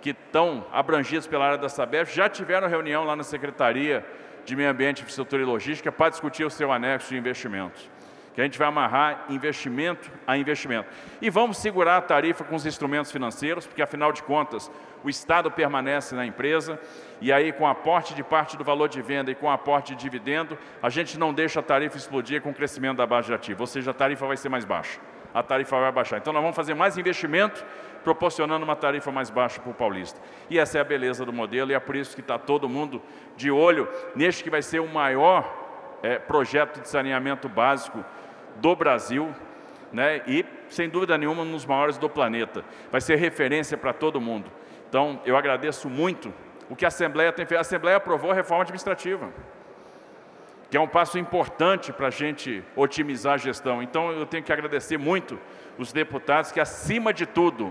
que 0.00 0.10
estão 0.10 0.66
abrangidos 0.72 1.26
pela 1.26 1.46
área 1.46 1.58
da 1.58 1.68
Sabesp 1.68 2.14
já 2.14 2.28
tiveram 2.28 2.68
reunião 2.68 3.04
lá 3.04 3.16
na 3.16 3.24
Secretaria 3.24 4.04
de 4.44 4.56
Meio 4.56 4.70
Ambiente, 4.70 5.00
Infraestrutura 5.02 5.42
e 5.42 5.44
Logística 5.44 5.92
para 5.92 6.10
discutir 6.10 6.44
o 6.44 6.50
seu 6.50 6.72
anexo 6.72 7.10
de 7.10 7.18
investimentos. 7.18 7.90
Que 8.34 8.40
a 8.40 8.44
gente 8.44 8.58
vai 8.58 8.68
amarrar 8.68 9.24
investimento 9.28 10.10
a 10.24 10.36
investimento. 10.36 10.88
E 11.20 11.28
vamos 11.28 11.58
segurar 11.58 11.96
a 11.96 12.00
tarifa 12.00 12.44
com 12.44 12.54
os 12.54 12.64
instrumentos 12.64 13.10
financeiros, 13.10 13.66
porque 13.66 13.82
afinal 13.82 14.12
de 14.12 14.22
contas 14.22 14.70
o 15.02 15.10
Estado 15.10 15.50
permanece 15.50 16.14
na 16.14 16.24
empresa, 16.24 16.78
e 17.20 17.32
aí 17.32 17.52
com 17.52 17.66
aporte 17.66 18.14
de 18.14 18.22
parte 18.22 18.56
do 18.56 18.64
valor 18.64 18.88
de 18.88 19.02
venda 19.02 19.30
e 19.30 19.34
com 19.34 19.50
aporte 19.50 19.94
de 19.94 20.00
dividendo, 20.00 20.56
a 20.80 20.88
gente 20.88 21.18
não 21.18 21.34
deixa 21.34 21.60
a 21.60 21.62
tarifa 21.62 21.96
explodir 21.96 22.40
com 22.40 22.50
o 22.50 22.54
crescimento 22.54 22.98
da 22.98 23.06
base 23.06 23.26
de 23.26 23.34
ativo, 23.34 23.62
ou 23.62 23.66
seja, 23.66 23.90
a 23.90 23.94
tarifa 23.94 24.26
vai 24.26 24.36
ser 24.36 24.48
mais 24.48 24.64
baixa, 24.64 25.00
a 25.34 25.42
tarifa 25.42 25.78
vai 25.78 25.92
baixar. 25.92 26.18
Então 26.18 26.32
nós 26.32 26.42
vamos 26.42 26.56
fazer 26.56 26.74
mais 26.74 26.96
investimento, 26.96 27.64
proporcionando 28.08 28.64
uma 28.64 28.74
tarifa 28.74 29.12
mais 29.12 29.28
baixa 29.28 29.60
para 29.60 29.70
o 29.70 29.74
paulista. 29.74 30.18
E 30.48 30.58
essa 30.58 30.78
é 30.78 30.80
a 30.80 30.84
beleza 30.84 31.26
do 31.26 31.32
modelo, 31.32 31.70
e 31.70 31.74
é 31.74 31.78
por 31.78 31.94
isso 31.94 32.14
que 32.14 32.22
está 32.22 32.38
todo 32.38 32.66
mundo 32.66 33.02
de 33.36 33.50
olho 33.50 33.86
neste 34.16 34.42
que 34.42 34.48
vai 34.48 34.62
ser 34.62 34.80
o 34.80 34.88
maior 34.88 35.98
é, 36.02 36.18
projeto 36.18 36.80
de 36.80 36.88
saneamento 36.88 37.50
básico 37.50 38.02
do 38.56 38.74
Brasil, 38.74 39.28
né? 39.92 40.22
e, 40.26 40.42
sem 40.70 40.88
dúvida 40.88 41.18
nenhuma, 41.18 41.42
um 41.42 41.52
dos 41.52 41.66
maiores 41.66 41.98
do 41.98 42.08
planeta. 42.08 42.64
Vai 42.90 43.02
ser 43.02 43.16
referência 43.16 43.76
para 43.76 43.92
todo 43.92 44.18
mundo. 44.18 44.50
Então, 44.88 45.20
eu 45.26 45.36
agradeço 45.36 45.90
muito 45.90 46.32
o 46.70 46.74
que 46.74 46.86
a 46.86 46.88
Assembleia 46.88 47.30
tem 47.30 47.44
feito. 47.44 47.58
A 47.58 47.60
Assembleia 47.60 47.98
aprovou 47.98 48.30
a 48.30 48.34
reforma 48.34 48.62
administrativa, 48.62 49.28
que 50.70 50.78
é 50.78 50.80
um 50.80 50.88
passo 50.88 51.18
importante 51.18 51.92
para 51.92 52.06
a 52.06 52.10
gente 52.10 52.64
otimizar 52.74 53.34
a 53.34 53.36
gestão. 53.36 53.82
Então, 53.82 54.12
eu 54.12 54.24
tenho 54.24 54.42
que 54.42 54.52
agradecer 54.52 54.96
muito 54.96 55.38
os 55.76 55.92
deputados, 55.92 56.50
que, 56.50 56.58
acima 56.58 57.12
de 57.12 57.26
tudo, 57.26 57.70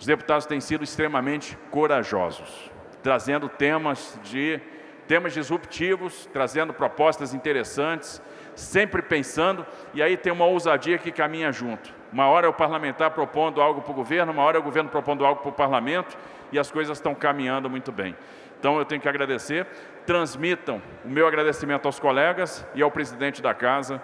os 0.00 0.06
deputados 0.06 0.46
têm 0.46 0.60
sido 0.60 0.82
extremamente 0.82 1.58
corajosos, 1.70 2.70
trazendo 3.02 3.50
temas 3.50 4.18
de 4.24 4.58
temas 5.06 5.34
disruptivos, 5.34 6.26
trazendo 6.32 6.72
propostas 6.72 7.34
interessantes, 7.34 8.22
sempre 8.54 9.02
pensando, 9.02 9.66
e 9.92 10.00
aí 10.00 10.16
tem 10.16 10.32
uma 10.32 10.46
ousadia 10.46 10.96
que 10.96 11.10
caminha 11.10 11.52
junto. 11.52 11.92
Uma 12.12 12.28
hora 12.28 12.46
é 12.46 12.48
o 12.48 12.52
parlamentar 12.54 13.10
propondo 13.10 13.60
algo 13.60 13.82
para 13.82 13.90
o 13.90 13.94
governo, 13.94 14.32
uma 14.32 14.42
hora 14.42 14.56
é 14.56 14.60
o 14.60 14.62
governo 14.62 14.88
propondo 14.88 15.26
algo 15.26 15.42
para 15.42 15.50
o 15.50 15.52
parlamento, 15.52 16.16
e 16.50 16.58
as 16.58 16.70
coisas 16.70 16.96
estão 16.96 17.14
caminhando 17.14 17.68
muito 17.68 17.92
bem. 17.92 18.16
Então 18.58 18.78
eu 18.78 18.84
tenho 18.84 19.02
que 19.02 19.08
agradecer, 19.08 19.66
transmitam 20.06 20.80
o 21.04 21.08
meu 21.08 21.26
agradecimento 21.26 21.86
aos 21.86 21.98
colegas 21.98 22.64
e 22.74 22.82
ao 22.82 22.90
presidente 22.90 23.42
da 23.42 23.52
casa, 23.52 24.00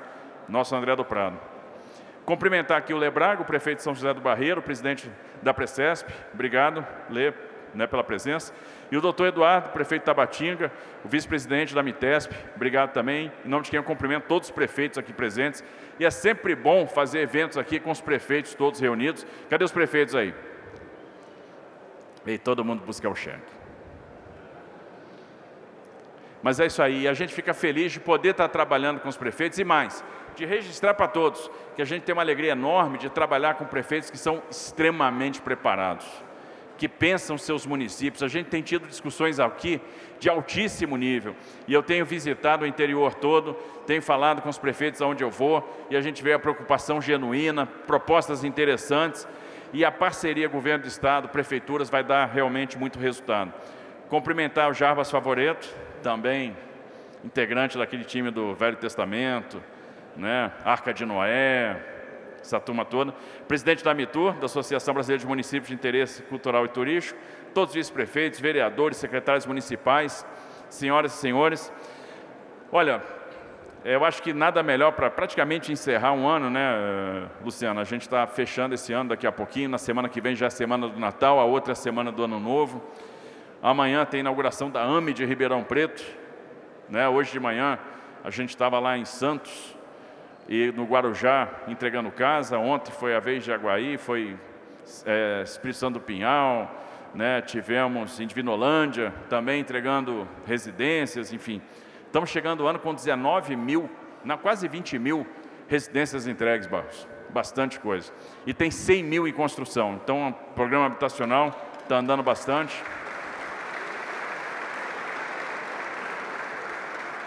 nosso 0.48 0.74
André 0.74 0.94
do 0.94 1.04
Prado. 1.04 1.55
Cumprimentar 2.26 2.76
aqui 2.76 2.92
o 2.92 2.98
Lebrago, 2.98 3.44
o 3.44 3.46
prefeito 3.46 3.78
de 3.78 3.84
São 3.84 3.94
José 3.94 4.12
do 4.12 4.20
Barreiro, 4.20 4.60
presidente 4.60 5.08
da 5.42 5.54
Precesp, 5.54 6.10
obrigado, 6.34 6.84
Lê, 7.08 7.32
né, 7.72 7.86
pela 7.86 8.02
presença. 8.02 8.52
E 8.90 8.96
o 8.96 9.00
doutor 9.00 9.28
Eduardo, 9.28 9.70
prefeito 9.70 10.02
Tabatinga, 10.02 10.72
o 11.04 11.08
vice-presidente 11.08 11.72
da 11.72 11.84
Mitesp, 11.84 12.32
obrigado 12.56 12.92
também. 12.92 13.30
Em 13.44 13.48
nome 13.48 13.62
de 13.62 13.70
quem 13.70 13.78
eu 13.78 13.84
cumprimento 13.84 14.24
todos 14.24 14.48
os 14.48 14.54
prefeitos 14.54 14.98
aqui 14.98 15.12
presentes. 15.12 15.62
E 16.00 16.04
é 16.04 16.10
sempre 16.10 16.56
bom 16.56 16.86
fazer 16.88 17.20
eventos 17.20 17.56
aqui 17.56 17.78
com 17.78 17.92
os 17.92 18.00
prefeitos 18.00 18.54
todos 18.54 18.80
reunidos. 18.80 19.24
Cadê 19.48 19.64
os 19.64 19.72
prefeitos 19.72 20.16
aí? 20.16 20.34
E 22.26 22.38
todo 22.38 22.64
mundo 22.64 22.84
busca 22.84 23.08
o 23.08 23.14
cheque. 23.14 23.55
Mas 26.46 26.60
é 26.60 26.66
isso 26.66 26.80
aí, 26.80 27.08
a 27.08 27.12
gente 27.12 27.34
fica 27.34 27.52
feliz 27.52 27.90
de 27.90 27.98
poder 27.98 28.28
estar 28.28 28.46
trabalhando 28.46 29.00
com 29.00 29.08
os 29.08 29.16
prefeitos 29.16 29.58
e 29.58 29.64
mais, 29.64 30.04
de 30.36 30.44
registrar 30.44 30.94
para 30.94 31.08
todos 31.08 31.50
que 31.74 31.82
a 31.82 31.84
gente 31.84 32.04
tem 32.04 32.12
uma 32.12 32.22
alegria 32.22 32.52
enorme 32.52 32.98
de 32.98 33.10
trabalhar 33.10 33.54
com 33.54 33.64
prefeitos 33.64 34.10
que 34.10 34.16
são 34.16 34.40
extremamente 34.48 35.40
preparados 35.40 36.06
que 36.78 36.86
pensam 36.88 37.36
seus 37.36 37.66
municípios. 37.66 38.22
A 38.22 38.28
gente 38.28 38.46
tem 38.46 38.62
tido 38.62 38.86
discussões 38.86 39.40
aqui 39.40 39.80
de 40.20 40.28
altíssimo 40.28 40.96
nível. 40.96 41.34
E 41.66 41.72
eu 41.72 41.82
tenho 41.82 42.04
visitado 42.04 42.64
o 42.64 42.68
interior 42.68 43.14
todo, 43.14 43.54
tenho 43.84 44.02
falado 44.02 44.40
com 44.40 44.48
os 44.48 44.58
prefeitos 44.58 45.02
aonde 45.02 45.24
eu 45.24 45.30
vou, 45.30 45.68
e 45.90 45.96
a 45.96 46.00
gente 46.00 46.22
vê 46.22 46.32
a 46.32 46.38
preocupação 46.38 47.00
genuína, 47.00 47.66
propostas 47.66 48.44
interessantes, 48.44 49.26
e 49.72 49.84
a 49.84 49.90
parceria 49.90 50.46
governo 50.46 50.84
do 50.84 50.88
estado, 50.88 51.28
prefeituras 51.28 51.90
vai 51.90 52.04
dar 52.04 52.26
realmente 52.26 52.78
muito 52.78 53.00
resultado. 53.00 53.52
Cumprimentar 54.08 54.70
o 54.70 54.74
Jarbas 54.74 55.10
Favoreto, 55.10 55.74
também 56.06 56.56
integrante 57.24 57.76
daquele 57.76 58.04
time 58.04 58.30
do 58.30 58.54
Velho 58.54 58.76
Testamento, 58.76 59.60
né? 60.16 60.52
Arca 60.64 60.94
de 60.94 61.04
Noé, 61.04 61.76
essa 62.40 62.60
turma 62.60 62.84
toda, 62.84 63.12
presidente 63.48 63.82
da 63.82 63.92
Mitur, 63.92 64.34
da 64.34 64.46
Associação 64.46 64.94
Brasileira 64.94 65.20
de 65.20 65.26
Municípios 65.26 65.66
de 65.66 65.74
Interesse 65.74 66.22
Cultural 66.22 66.64
e 66.64 66.68
Turístico, 66.68 67.18
todos 67.52 67.70
os 67.70 67.74
vice-prefeitos, 67.74 68.38
vereadores, 68.38 68.98
secretários 68.98 69.46
municipais, 69.46 70.24
senhoras 70.70 71.12
e 71.12 71.16
senhores. 71.16 71.72
Olha, 72.70 73.02
eu 73.84 74.04
acho 74.04 74.22
que 74.22 74.32
nada 74.32 74.62
melhor 74.62 74.92
para 74.92 75.10
praticamente 75.10 75.72
encerrar 75.72 76.12
um 76.12 76.28
ano, 76.28 76.48
né, 76.48 77.28
Luciano? 77.44 77.80
A 77.80 77.84
gente 77.84 78.02
está 78.02 78.24
fechando 78.28 78.76
esse 78.76 78.92
ano 78.92 79.08
daqui 79.08 79.26
a 79.26 79.32
pouquinho, 79.32 79.68
na 79.68 79.78
semana 79.78 80.08
que 80.08 80.20
vem 80.20 80.36
já 80.36 80.46
é 80.46 80.48
a 80.48 80.50
semana 80.50 80.88
do 80.88 81.00
Natal, 81.00 81.40
a 81.40 81.44
outra 81.44 81.72
é 81.72 81.74
a 81.74 81.74
semana 81.74 82.12
do 82.12 82.22
Ano 82.22 82.38
Novo. 82.38 82.80
Amanhã 83.62 84.04
tem 84.04 84.20
inauguração 84.20 84.70
da 84.70 84.82
AME 84.82 85.12
de 85.12 85.24
Ribeirão 85.24 85.64
Preto. 85.64 86.04
Né? 86.88 87.08
Hoje 87.08 87.32
de 87.32 87.40
manhã 87.40 87.78
a 88.22 88.30
gente 88.30 88.50
estava 88.50 88.78
lá 88.78 88.98
em 88.98 89.04
Santos, 89.04 89.76
e 90.48 90.72
no 90.72 90.84
Guarujá 90.84 91.48
entregando 91.68 92.10
casa. 92.10 92.58
Ontem 92.58 92.92
foi 92.92 93.14
a 93.14 93.20
vez 93.20 93.44
de 93.44 93.52
Aguaí, 93.52 93.96
foi 93.96 94.36
é, 95.04 95.42
Espírito 95.44 95.78
Santo 95.78 95.94
do 95.94 96.00
Pinhal, 96.00 96.70
né? 97.14 97.40
tivemos 97.40 98.20
em 98.20 98.26
Divinolândia 98.26 99.12
também 99.28 99.60
entregando 99.60 100.26
residências, 100.46 101.32
enfim. 101.32 101.60
Estamos 102.06 102.30
chegando 102.30 102.62
o 102.62 102.66
ano 102.66 102.78
com 102.78 102.94
19 102.94 103.56
mil, 103.56 103.90
na 104.24 104.36
quase 104.36 104.68
20 104.68 104.98
mil 104.98 105.26
residências 105.68 106.26
entregues, 106.26 106.66
Barros. 106.66 107.06
Bastante 107.30 107.80
coisa. 107.80 108.12
E 108.46 108.54
tem 108.54 108.70
100 108.70 109.02
mil 109.02 109.28
em 109.28 109.32
construção. 109.32 110.00
Então, 110.02 110.28
o 110.28 110.32
programa 110.54 110.86
habitacional 110.86 111.54
está 111.82 111.98
andando 111.98 112.22
bastante. 112.22 112.82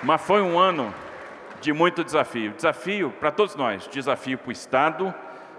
Mas 0.02 0.22
foi 0.22 0.42
um 0.42 0.58
ano 0.58 0.94
de 1.60 1.74
muito 1.74 2.06
desafio. 2.06 2.54
Desafio 2.54 3.14
para 3.20 3.32
todos 3.32 3.56
nós, 3.56 3.86
desafio 3.88 4.38
para 4.38 4.50
o 4.50 4.52
Estado 4.52 5.14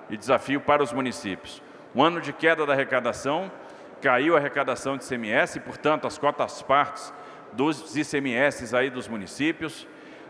e 0.08 0.16
desafio 0.16 0.60
para 0.62 0.82
os 0.82 0.94
municípios. 0.94 1.62
Um 1.94 2.02
ano 2.02 2.22
de 2.22 2.32
queda 2.32 2.64
da 2.64 2.72
arrecadação, 2.72 3.52
caiu 4.00 4.34
a 4.34 4.38
arrecadação 4.38 4.96
de 4.96 5.04
ICMS, 5.04 5.58
e, 5.58 5.60
portanto, 5.60 6.06
as 6.06 6.16
cotas 6.16 6.62
partes 6.62 7.12
dos 7.52 7.94
ICMS 7.94 8.74
aí 8.74 8.88
dos 8.88 9.08
municípios. 9.08 9.86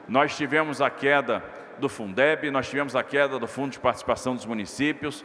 Nós 0.08 0.36
tivemos 0.36 0.82
a 0.82 0.90
queda 0.90 1.40
do 1.78 1.88
Fundeb, 1.88 2.50
nós 2.50 2.68
tivemos 2.68 2.96
a 2.96 3.04
queda 3.04 3.38
do 3.38 3.46
Fundo 3.46 3.70
de 3.70 3.78
Participação 3.78 4.34
dos 4.34 4.44
Municípios. 4.44 5.24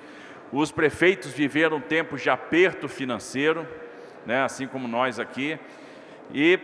Os 0.52 0.72
prefeitos 0.72 1.32
viveram 1.32 1.82
tempos 1.82 2.22
de 2.22 2.30
aperto 2.30 2.88
financeiro, 2.88 3.68
né, 4.28 4.44
assim 4.44 4.68
como 4.68 4.88
nós 4.88 5.20
aqui. 5.20 5.58
E 6.32 6.60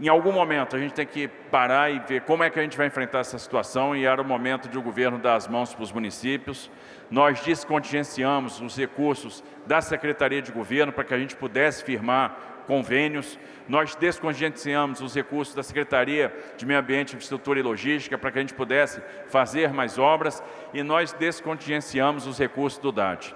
em 0.00 0.08
algum 0.08 0.32
momento 0.32 0.74
a 0.74 0.78
gente 0.78 0.94
tem 0.94 1.06
que 1.06 1.28
parar 1.28 1.90
e 1.90 1.98
ver 2.00 2.22
como 2.22 2.42
é 2.42 2.48
que 2.48 2.58
a 2.58 2.62
gente 2.62 2.76
vai 2.76 2.86
enfrentar 2.86 3.18
essa 3.18 3.38
situação 3.38 3.94
e 3.94 4.06
era 4.06 4.22
o 4.22 4.24
momento 4.24 4.68
de 4.68 4.78
o 4.78 4.82
governo 4.82 5.18
dar 5.18 5.34
as 5.34 5.46
mãos 5.46 5.74
para 5.74 5.82
os 5.82 5.92
municípios. 5.92 6.70
Nós 7.10 7.40
descontingenciamos 7.40 8.60
os 8.60 8.76
recursos 8.76 9.44
da 9.66 9.82
Secretaria 9.82 10.40
de 10.40 10.50
Governo 10.50 10.90
para 10.90 11.04
que 11.04 11.12
a 11.12 11.18
gente 11.18 11.36
pudesse 11.36 11.84
firmar 11.84 12.62
convênios. 12.66 13.38
Nós 13.68 13.94
descongenciamos 13.94 15.02
os 15.02 15.14
recursos 15.14 15.54
da 15.54 15.62
Secretaria 15.62 16.34
de 16.56 16.64
Meio 16.64 16.80
Ambiente, 16.80 17.14
Infraestrutura 17.14 17.60
e 17.60 17.62
Logística 17.62 18.16
para 18.16 18.30
que 18.30 18.38
a 18.38 18.40
gente 18.40 18.54
pudesse 18.54 19.02
fazer 19.26 19.70
mais 19.70 19.98
obras 19.98 20.42
e 20.72 20.82
nós 20.82 21.12
descontingenciamos 21.12 22.26
os 22.26 22.38
recursos 22.38 22.78
do 22.78 22.90
DAD. 22.90 23.34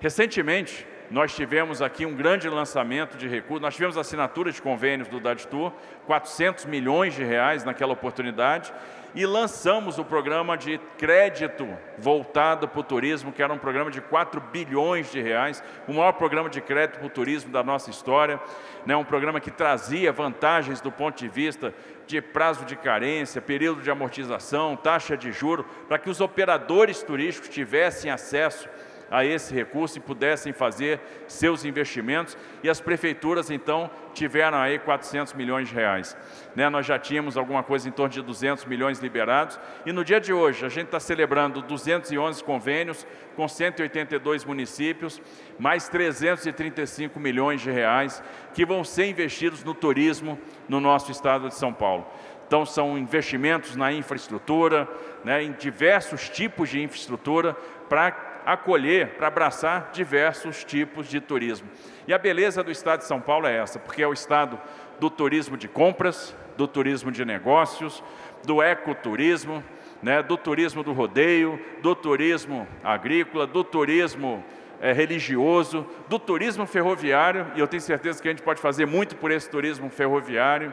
Recentemente, 0.00 0.86
nós 1.10 1.34
tivemos 1.34 1.82
aqui 1.82 2.06
um 2.06 2.14
grande 2.14 2.48
lançamento 2.48 3.16
de 3.16 3.26
recursos, 3.26 3.60
nós 3.60 3.74
tivemos 3.74 3.98
assinatura 3.98 4.52
de 4.52 4.62
convênios 4.62 5.08
do 5.08 5.18
DADTUR, 5.18 5.72
400 6.06 6.66
milhões 6.66 7.14
de 7.14 7.24
reais 7.24 7.64
naquela 7.64 7.92
oportunidade, 7.92 8.72
e 9.12 9.26
lançamos 9.26 9.98
o 9.98 10.04
programa 10.04 10.56
de 10.56 10.78
crédito 10.96 11.66
voltado 11.98 12.68
para 12.68 12.78
o 12.78 12.84
turismo, 12.84 13.32
que 13.32 13.42
era 13.42 13.52
um 13.52 13.58
programa 13.58 13.90
de 13.90 14.00
4 14.00 14.40
bilhões 14.40 15.10
de 15.10 15.20
reais, 15.20 15.64
o 15.88 15.92
maior 15.92 16.12
programa 16.12 16.48
de 16.48 16.60
crédito 16.60 16.98
para 16.98 17.08
o 17.08 17.10
turismo 17.10 17.50
da 17.50 17.64
nossa 17.64 17.90
história, 17.90 18.40
né, 18.86 18.94
um 18.94 19.04
programa 19.04 19.40
que 19.40 19.50
trazia 19.50 20.12
vantagens 20.12 20.80
do 20.80 20.92
ponto 20.92 21.18
de 21.18 21.28
vista 21.28 21.74
de 22.06 22.20
prazo 22.20 22.64
de 22.64 22.76
carência, 22.76 23.42
período 23.42 23.82
de 23.82 23.90
amortização, 23.90 24.76
taxa 24.76 25.16
de 25.16 25.32
juro, 25.32 25.64
para 25.88 25.98
que 25.98 26.08
os 26.08 26.20
operadores 26.20 27.02
turísticos 27.02 27.48
tivessem 27.48 28.12
acesso 28.12 28.68
a 29.10 29.24
esse 29.24 29.52
recurso 29.52 29.98
e 29.98 30.00
pudessem 30.00 30.52
fazer 30.52 31.00
seus 31.26 31.64
investimentos. 31.64 32.38
E 32.62 32.70
as 32.70 32.80
prefeituras, 32.80 33.50
então, 33.50 33.90
tiveram 34.14 34.58
aí 34.58 34.78
400 34.78 35.32
milhões 35.34 35.68
de 35.68 35.74
reais. 35.74 36.16
Né, 36.54 36.68
nós 36.68 36.86
já 36.86 36.98
tínhamos 36.98 37.36
alguma 37.36 37.62
coisa 37.62 37.88
em 37.88 37.92
torno 37.92 38.12
de 38.12 38.22
200 38.22 38.64
milhões 38.66 39.00
liberados. 39.00 39.58
E 39.84 39.92
no 39.92 40.04
dia 40.04 40.20
de 40.20 40.32
hoje, 40.32 40.64
a 40.64 40.68
gente 40.68 40.86
está 40.86 41.00
celebrando 41.00 41.62
211 41.62 42.42
convênios 42.44 43.06
com 43.34 43.48
182 43.48 44.44
municípios, 44.44 45.20
mais 45.58 45.88
335 45.88 47.18
milhões 47.18 47.60
de 47.60 47.70
reais 47.70 48.22
que 48.54 48.64
vão 48.64 48.84
ser 48.84 49.06
investidos 49.06 49.64
no 49.64 49.74
turismo 49.74 50.38
no 50.68 50.80
nosso 50.80 51.10
estado 51.10 51.48
de 51.48 51.54
São 51.54 51.72
Paulo. 51.72 52.06
Então, 52.46 52.66
são 52.66 52.98
investimentos 52.98 53.76
na 53.76 53.92
infraestrutura, 53.92 54.88
né, 55.24 55.40
em 55.40 55.52
diversos 55.52 56.28
tipos 56.28 56.68
de 56.68 56.82
infraestrutura, 56.82 57.54
para 57.88 58.10
acolher, 58.44 59.16
para 59.16 59.28
abraçar 59.28 59.90
diversos 59.92 60.64
tipos 60.64 61.08
de 61.08 61.20
turismo. 61.20 61.68
E 62.06 62.12
a 62.12 62.18
beleza 62.18 62.62
do 62.62 62.70
estado 62.70 63.00
de 63.00 63.06
São 63.06 63.20
Paulo 63.20 63.46
é 63.46 63.56
essa, 63.56 63.78
porque 63.78 64.02
é 64.02 64.06
o 64.06 64.12
estado 64.12 64.60
do 64.98 65.08
turismo 65.08 65.56
de 65.56 65.68
compras, 65.68 66.34
do 66.56 66.66
turismo 66.66 67.10
de 67.10 67.24
negócios, 67.24 68.02
do 68.44 68.62
ecoturismo, 68.62 69.62
né, 70.02 70.22
do 70.22 70.36
turismo 70.36 70.82
do 70.82 70.92
rodeio, 70.92 71.60
do 71.82 71.94
turismo 71.94 72.66
agrícola, 72.82 73.46
do 73.46 73.62
turismo 73.62 74.44
é, 74.80 74.92
religioso, 74.92 75.86
do 76.08 76.18
turismo 76.18 76.66
ferroviário, 76.66 77.46
e 77.54 77.60
eu 77.60 77.68
tenho 77.68 77.82
certeza 77.82 78.20
que 78.20 78.28
a 78.28 78.30
gente 78.30 78.42
pode 78.42 78.60
fazer 78.60 78.86
muito 78.86 79.14
por 79.16 79.30
esse 79.30 79.48
turismo 79.48 79.90
ferroviário, 79.90 80.72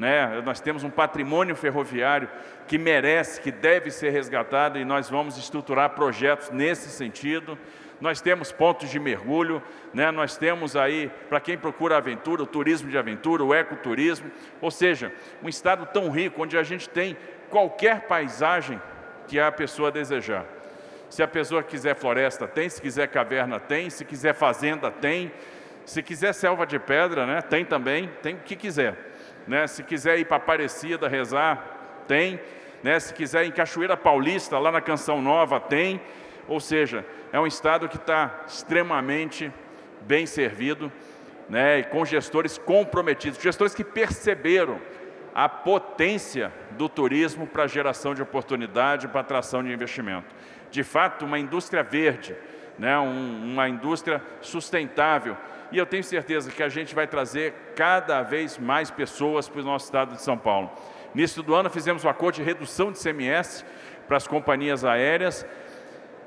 né? 0.00 0.40
Nós 0.44 0.60
temos 0.60 0.82
um 0.82 0.88
patrimônio 0.88 1.54
ferroviário 1.54 2.26
que 2.66 2.78
merece, 2.78 3.38
que 3.38 3.52
deve 3.52 3.90
ser 3.90 4.08
resgatado 4.08 4.78
e 4.78 4.84
nós 4.84 5.10
vamos 5.10 5.36
estruturar 5.36 5.90
projetos 5.90 6.48
nesse 6.50 6.88
sentido. 6.88 7.58
Nós 8.00 8.22
temos 8.22 8.50
pontos 8.50 8.88
de 8.88 8.98
mergulho, 8.98 9.62
né? 9.92 10.10
nós 10.10 10.38
temos 10.38 10.74
aí, 10.74 11.10
para 11.28 11.38
quem 11.38 11.58
procura 11.58 11.98
aventura, 11.98 12.42
o 12.42 12.46
turismo 12.46 12.88
de 12.88 12.96
aventura, 12.96 13.44
o 13.44 13.54
ecoturismo, 13.54 14.30
ou 14.58 14.70
seja, 14.70 15.12
um 15.42 15.50
estado 15.50 15.84
tão 15.92 16.08
rico 16.08 16.42
onde 16.42 16.56
a 16.56 16.62
gente 16.62 16.88
tem 16.88 17.14
qualquer 17.50 18.06
paisagem 18.06 18.80
que 19.28 19.38
a 19.38 19.52
pessoa 19.52 19.92
desejar. 19.92 20.46
Se 21.10 21.22
a 21.22 21.28
pessoa 21.28 21.62
quiser 21.62 21.94
floresta, 21.94 22.48
tem, 22.48 22.70
se 22.70 22.80
quiser 22.80 23.06
caverna, 23.08 23.60
tem, 23.60 23.90
se 23.90 24.02
quiser 24.02 24.32
fazenda, 24.32 24.90
tem, 24.90 25.30
se 25.84 26.02
quiser 26.02 26.32
selva 26.32 26.64
de 26.64 26.78
pedra, 26.78 27.26
né? 27.26 27.42
tem 27.42 27.66
também, 27.66 28.08
tem 28.22 28.36
o 28.36 28.38
que 28.38 28.56
quiser. 28.56 29.09
Né? 29.50 29.66
Se 29.66 29.82
quiser 29.82 30.16
ir 30.16 30.26
para 30.26 30.36
Aparecida 30.36 31.08
rezar, 31.08 32.04
tem. 32.06 32.38
Né? 32.84 33.00
Se 33.00 33.12
quiser 33.12 33.44
em 33.44 33.50
Cachoeira 33.50 33.96
Paulista, 33.96 34.56
lá 34.60 34.70
na 34.70 34.80
Canção 34.80 35.20
Nova, 35.20 35.58
tem. 35.58 36.00
Ou 36.46 36.60
seja, 36.60 37.04
é 37.32 37.40
um 37.40 37.48
estado 37.48 37.88
que 37.88 37.96
está 37.96 38.44
extremamente 38.46 39.52
bem 40.02 40.24
servido, 40.24 40.90
né? 41.48 41.80
E 41.80 41.82
com 41.82 42.04
gestores 42.04 42.58
comprometidos, 42.58 43.42
gestores 43.42 43.74
que 43.74 43.82
perceberam 43.82 44.80
a 45.34 45.48
potência 45.48 46.52
do 46.70 46.88
turismo 46.88 47.44
para 47.44 47.66
geração 47.66 48.14
de 48.14 48.22
oportunidade, 48.22 49.08
para 49.08 49.20
atração 49.20 49.64
de 49.64 49.72
investimento. 49.72 50.32
De 50.70 50.84
fato, 50.84 51.24
uma 51.24 51.40
indústria 51.40 51.82
verde, 51.82 52.36
né? 52.78 52.98
Um, 52.98 53.52
uma 53.52 53.68
indústria 53.68 54.22
sustentável, 54.40 55.36
e 55.72 55.78
eu 55.78 55.86
tenho 55.86 56.02
certeza 56.02 56.50
que 56.50 56.62
a 56.62 56.68
gente 56.68 56.94
vai 56.94 57.06
trazer 57.06 57.72
cada 57.76 58.22
vez 58.22 58.58
mais 58.58 58.90
pessoas 58.90 59.48
para 59.48 59.60
o 59.60 59.64
nosso 59.64 59.86
estado 59.86 60.14
de 60.14 60.22
São 60.22 60.36
Paulo. 60.36 60.70
Início 61.14 61.42
do 61.42 61.54
ano 61.54 61.70
fizemos 61.70 62.04
um 62.04 62.08
acordo 62.08 62.36
de 62.36 62.42
redução 62.42 62.90
de 62.92 62.98
CMS 62.98 63.64
para 64.06 64.16
as 64.16 64.26
companhias 64.26 64.84
aéreas 64.84 65.46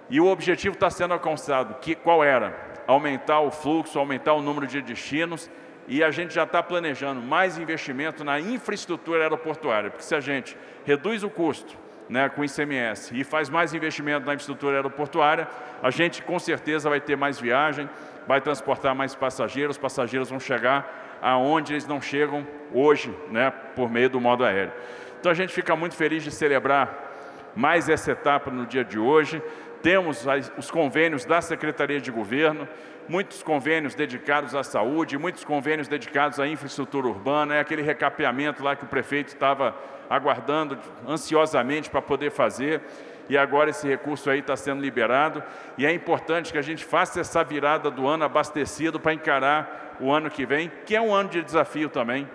e 0.09 0.19
o 0.19 0.27
objetivo 0.27 0.75
está 0.75 0.89
sendo 0.89 1.13
alcançado. 1.13 1.75
Que, 1.79 1.95
qual 1.95 2.23
era? 2.23 2.55
Aumentar 2.87 3.41
o 3.41 3.51
fluxo, 3.51 3.99
aumentar 3.99 4.33
o 4.33 4.41
número 4.41 4.67
de 4.67 4.81
destinos 4.81 5.49
e 5.87 6.03
a 6.03 6.11
gente 6.11 6.33
já 6.33 6.43
está 6.43 6.61
planejando 6.63 7.21
mais 7.21 7.57
investimento 7.57 8.23
na 8.23 8.39
infraestrutura 8.39 9.23
aeroportuária, 9.23 9.89
porque 9.89 10.05
se 10.05 10.15
a 10.15 10.21
gente 10.21 10.57
reduz 10.85 11.23
o 11.23 11.29
custo 11.29 11.77
né, 12.09 12.29
com 12.29 12.43
ICMS 12.43 13.17
e 13.17 13.23
faz 13.23 13.49
mais 13.49 13.73
investimento 13.73 14.25
na 14.25 14.33
infraestrutura 14.33 14.77
aeroportuária, 14.77 15.47
a 15.81 15.89
gente 15.89 16.21
com 16.21 16.37
certeza 16.37 16.89
vai 16.89 16.99
ter 16.99 17.15
mais 17.15 17.39
viagem, 17.39 17.89
vai 18.27 18.41
transportar 18.41 18.93
mais 18.95 19.15
passageiros, 19.15 19.75
os 19.75 19.81
passageiros 19.81 20.29
vão 20.29 20.39
chegar 20.39 21.19
aonde 21.21 21.73
eles 21.73 21.87
não 21.87 22.01
chegam 22.01 22.45
hoje, 22.73 23.15
né, 23.31 23.51
por 23.75 23.89
meio 23.89 24.09
do 24.09 24.19
modo 24.19 24.43
aéreo. 24.43 24.73
Então 25.19 25.31
a 25.31 25.35
gente 25.35 25.53
fica 25.53 25.75
muito 25.75 25.95
feliz 25.95 26.23
de 26.23 26.31
celebrar 26.31 27.11
mais 27.55 27.87
essa 27.87 28.11
etapa 28.11 28.51
no 28.51 28.65
dia 28.65 28.83
de 28.83 28.99
hoje. 28.99 29.41
Temos 29.83 30.25
os 30.57 30.71
convênios 30.71 31.25
da 31.25 31.41
Secretaria 31.41 31.99
de 31.99 32.09
Governo, 32.09 32.65
muitos 33.05 33.43
convênios 33.43 33.93
dedicados 33.93 34.55
à 34.55 34.63
saúde, 34.63 35.17
muitos 35.17 35.43
convênios 35.43 35.89
dedicados 35.89 36.39
à 36.39 36.47
infraestrutura 36.47 37.05
urbana, 37.05 37.55
é 37.55 37.59
aquele 37.59 37.81
recapeamento 37.81 38.63
lá 38.63 38.77
que 38.77 38.85
o 38.85 38.87
prefeito 38.87 39.27
estava 39.27 39.75
aguardando 40.09 40.79
ansiosamente 41.05 41.89
para 41.89 42.01
poder 42.01 42.31
fazer 42.31 42.81
e 43.27 43.37
agora 43.37 43.71
esse 43.71 43.85
recurso 43.85 44.29
aí 44.29 44.39
está 44.39 44.55
sendo 44.55 44.81
liberado, 44.81 45.43
e 45.77 45.85
é 45.85 45.91
importante 45.91 46.51
que 46.51 46.57
a 46.57 46.61
gente 46.61 46.85
faça 46.85 47.19
essa 47.19 47.43
virada 47.43 47.91
do 47.91 48.07
ano 48.07 48.23
abastecido 48.23 49.01
para 49.01 49.13
encarar 49.13 49.97
o 49.99 50.13
ano 50.13 50.29
que 50.29 50.45
vem, 50.45 50.71
que 50.85 50.95
é 50.95 51.01
um 51.01 51.13
ano 51.13 51.29
de 51.29 51.41
desafio 51.41 51.89
também, 51.89 52.25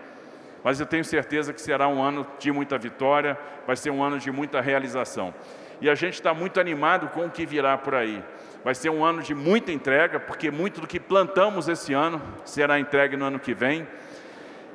mas 0.62 0.80
eu 0.80 0.86
tenho 0.86 1.04
certeza 1.04 1.52
que 1.52 1.62
será 1.62 1.88
um 1.88 2.02
ano 2.02 2.26
de 2.38 2.52
muita 2.52 2.76
vitória, 2.76 3.38
vai 3.66 3.74
ser 3.74 3.88
um 3.90 4.02
ano 4.02 4.18
de 4.18 4.30
muita 4.30 4.60
realização. 4.60 5.32
E 5.80 5.88
a 5.88 5.94
gente 5.94 6.14
está 6.14 6.34
muito 6.34 6.58
animado 6.60 7.08
com 7.08 7.26
o 7.26 7.30
que 7.30 7.46
virá 7.46 7.76
por 7.78 7.94
aí. 7.94 8.22
Vai 8.64 8.74
ser 8.74 8.90
um 8.90 9.04
ano 9.04 9.22
de 9.22 9.34
muita 9.34 9.70
entrega, 9.70 10.18
porque 10.18 10.50
muito 10.50 10.80
do 10.80 10.86
que 10.86 10.98
plantamos 10.98 11.68
esse 11.68 11.92
ano 11.92 12.20
será 12.44 12.78
entregue 12.78 13.16
no 13.16 13.24
ano 13.24 13.38
que 13.38 13.54
vem. 13.54 13.86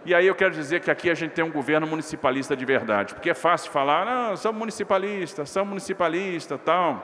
E 0.05 0.13
aí 0.13 0.27
eu 0.27 0.35
quero 0.35 0.51
dizer 0.51 0.81
que 0.81 0.91
aqui 0.91 1.09
a 1.09 1.13
gente 1.13 1.31
tem 1.31 1.43
um 1.43 1.51
governo 1.51 1.87
municipalista 1.87 2.55
de 2.55 2.65
verdade, 2.65 3.13
porque 3.13 3.29
é 3.29 3.33
fácil 3.33 3.71
falar, 3.71 4.05
não, 4.05 4.35
somos 4.35 4.59
municipalistas, 4.59 5.49
somos 5.49 5.69
municipalistas, 5.69 6.59
tal. 6.63 7.01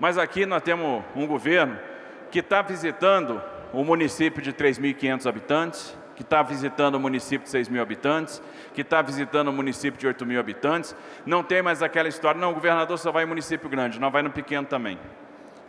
Mas 0.00 0.16
aqui 0.16 0.46
nós 0.46 0.62
temos 0.62 1.02
um 1.14 1.26
governo 1.26 1.78
que 2.30 2.38
está 2.38 2.62
visitando 2.62 3.42
o 3.72 3.84
município 3.84 4.40
de 4.40 4.52
3.500 4.52 5.26
habitantes, 5.26 5.98
que 6.18 6.24
está 6.24 6.42
visitando 6.42 6.96
o 6.96 6.98
município 6.98 7.44
de 7.44 7.50
6 7.50 7.68
mil 7.68 7.80
habitantes, 7.80 8.42
que 8.74 8.80
está 8.80 9.00
visitando 9.00 9.46
o 9.46 9.52
município 9.52 10.00
de 10.00 10.04
8 10.04 10.26
mil 10.26 10.40
habitantes. 10.40 10.92
Não 11.24 11.44
tem 11.44 11.62
mais 11.62 11.80
aquela 11.80 12.08
história, 12.08 12.40
não, 12.40 12.50
o 12.50 12.54
governador 12.54 12.98
só 12.98 13.12
vai 13.12 13.22
em 13.22 13.26
município 13.26 13.68
grande, 13.68 14.00
não 14.00 14.10
vai 14.10 14.20
no 14.20 14.28
pequeno 14.28 14.66
também. 14.66 14.98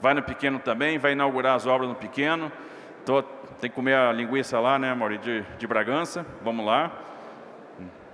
Vai 0.02 0.16
no 0.16 0.24
pequeno 0.24 0.58
também, 0.58 0.98
vai 0.98 1.12
inaugurar 1.12 1.56
as 1.56 1.68
obras 1.68 1.88
no 1.88 1.94
pequeno. 1.94 2.52
Tô, 3.06 3.22
tem 3.22 3.70
que 3.70 3.76
comer 3.76 3.94
a 3.94 4.12
linguiça 4.12 4.60
lá, 4.60 4.80
né, 4.80 4.92
Mauri, 4.92 5.20
de, 5.20 5.44
de 5.60 5.68
Bragança. 5.68 6.26
Vamos 6.42 6.66
lá. 6.66 6.92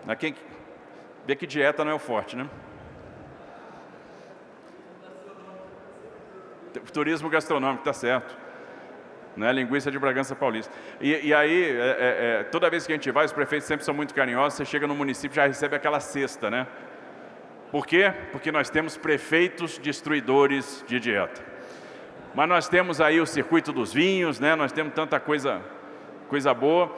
Aqui, 0.06 0.36
vê 1.26 1.38
que 1.38 1.48
dieta 1.48 1.86
não 1.86 1.94
é 1.94 1.96
o 1.96 2.00
forte, 2.00 2.36
né? 2.36 2.50
Turismo 6.92 7.30
gastronômico, 7.30 7.86
tá 7.86 7.94
certo. 7.94 8.45
Né, 9.36 9.52
linguiça 9.52 9.92
de 9.92 10.00
Bragança 10.00 10.34
Paulista. 10.34 10.74
E, 11.02 11.28
e 11.28 11.34
aí, 11.34 11.64
é, 11.64 11.78
é, 11.78 12.40
é, 12.40 12.44
toda 12.44 12.70
vez 12.70 12.88
que 12.88 12.94
a 12.94 12.96
gente 12.96 13.12
vai, 13.12 13.26
os 13.26 13.34
prefeitos 13.34 13.68
sempre 13.68 13.84
são 13.84 13.94
muito 13.94 14.14
carinhosos, 14.14 14.58
você 14.58 14.64
chega 14.64 14.88
no 14.88 14.96
município 14.96 15.36
já 15.36 15.46
recebe 15.46 15.76
aquela 15.76 16.00
cesta, 16.00 16.50
né? 16.50 16.66
Por 17.70 17.86
quê? 17.86 18.14
Porque 18.32 18.52
nós 18.52 18.70
temos 18.70 18.96
prefeitos 18.96 19.78
destruidores 19.78 20.86
de 20.88 21.00
dieta. 21.00 21.44
Mas 22.34 22.50
nós 22.50 22.70
temos 22.70 23.02
aí 23.02 23.20
o 23.20 23.26
circuito 23.26 23.72
dos 23.72 23.94
vinhos, 23.94 24.40
né? 24.40 24.56
nós 24.56 24.72
temos 24.72 24.94
tanta 24.94 25.20
coisa, 25.20 25.62
coisa 26.30 26.54
boa. 26.54 26.94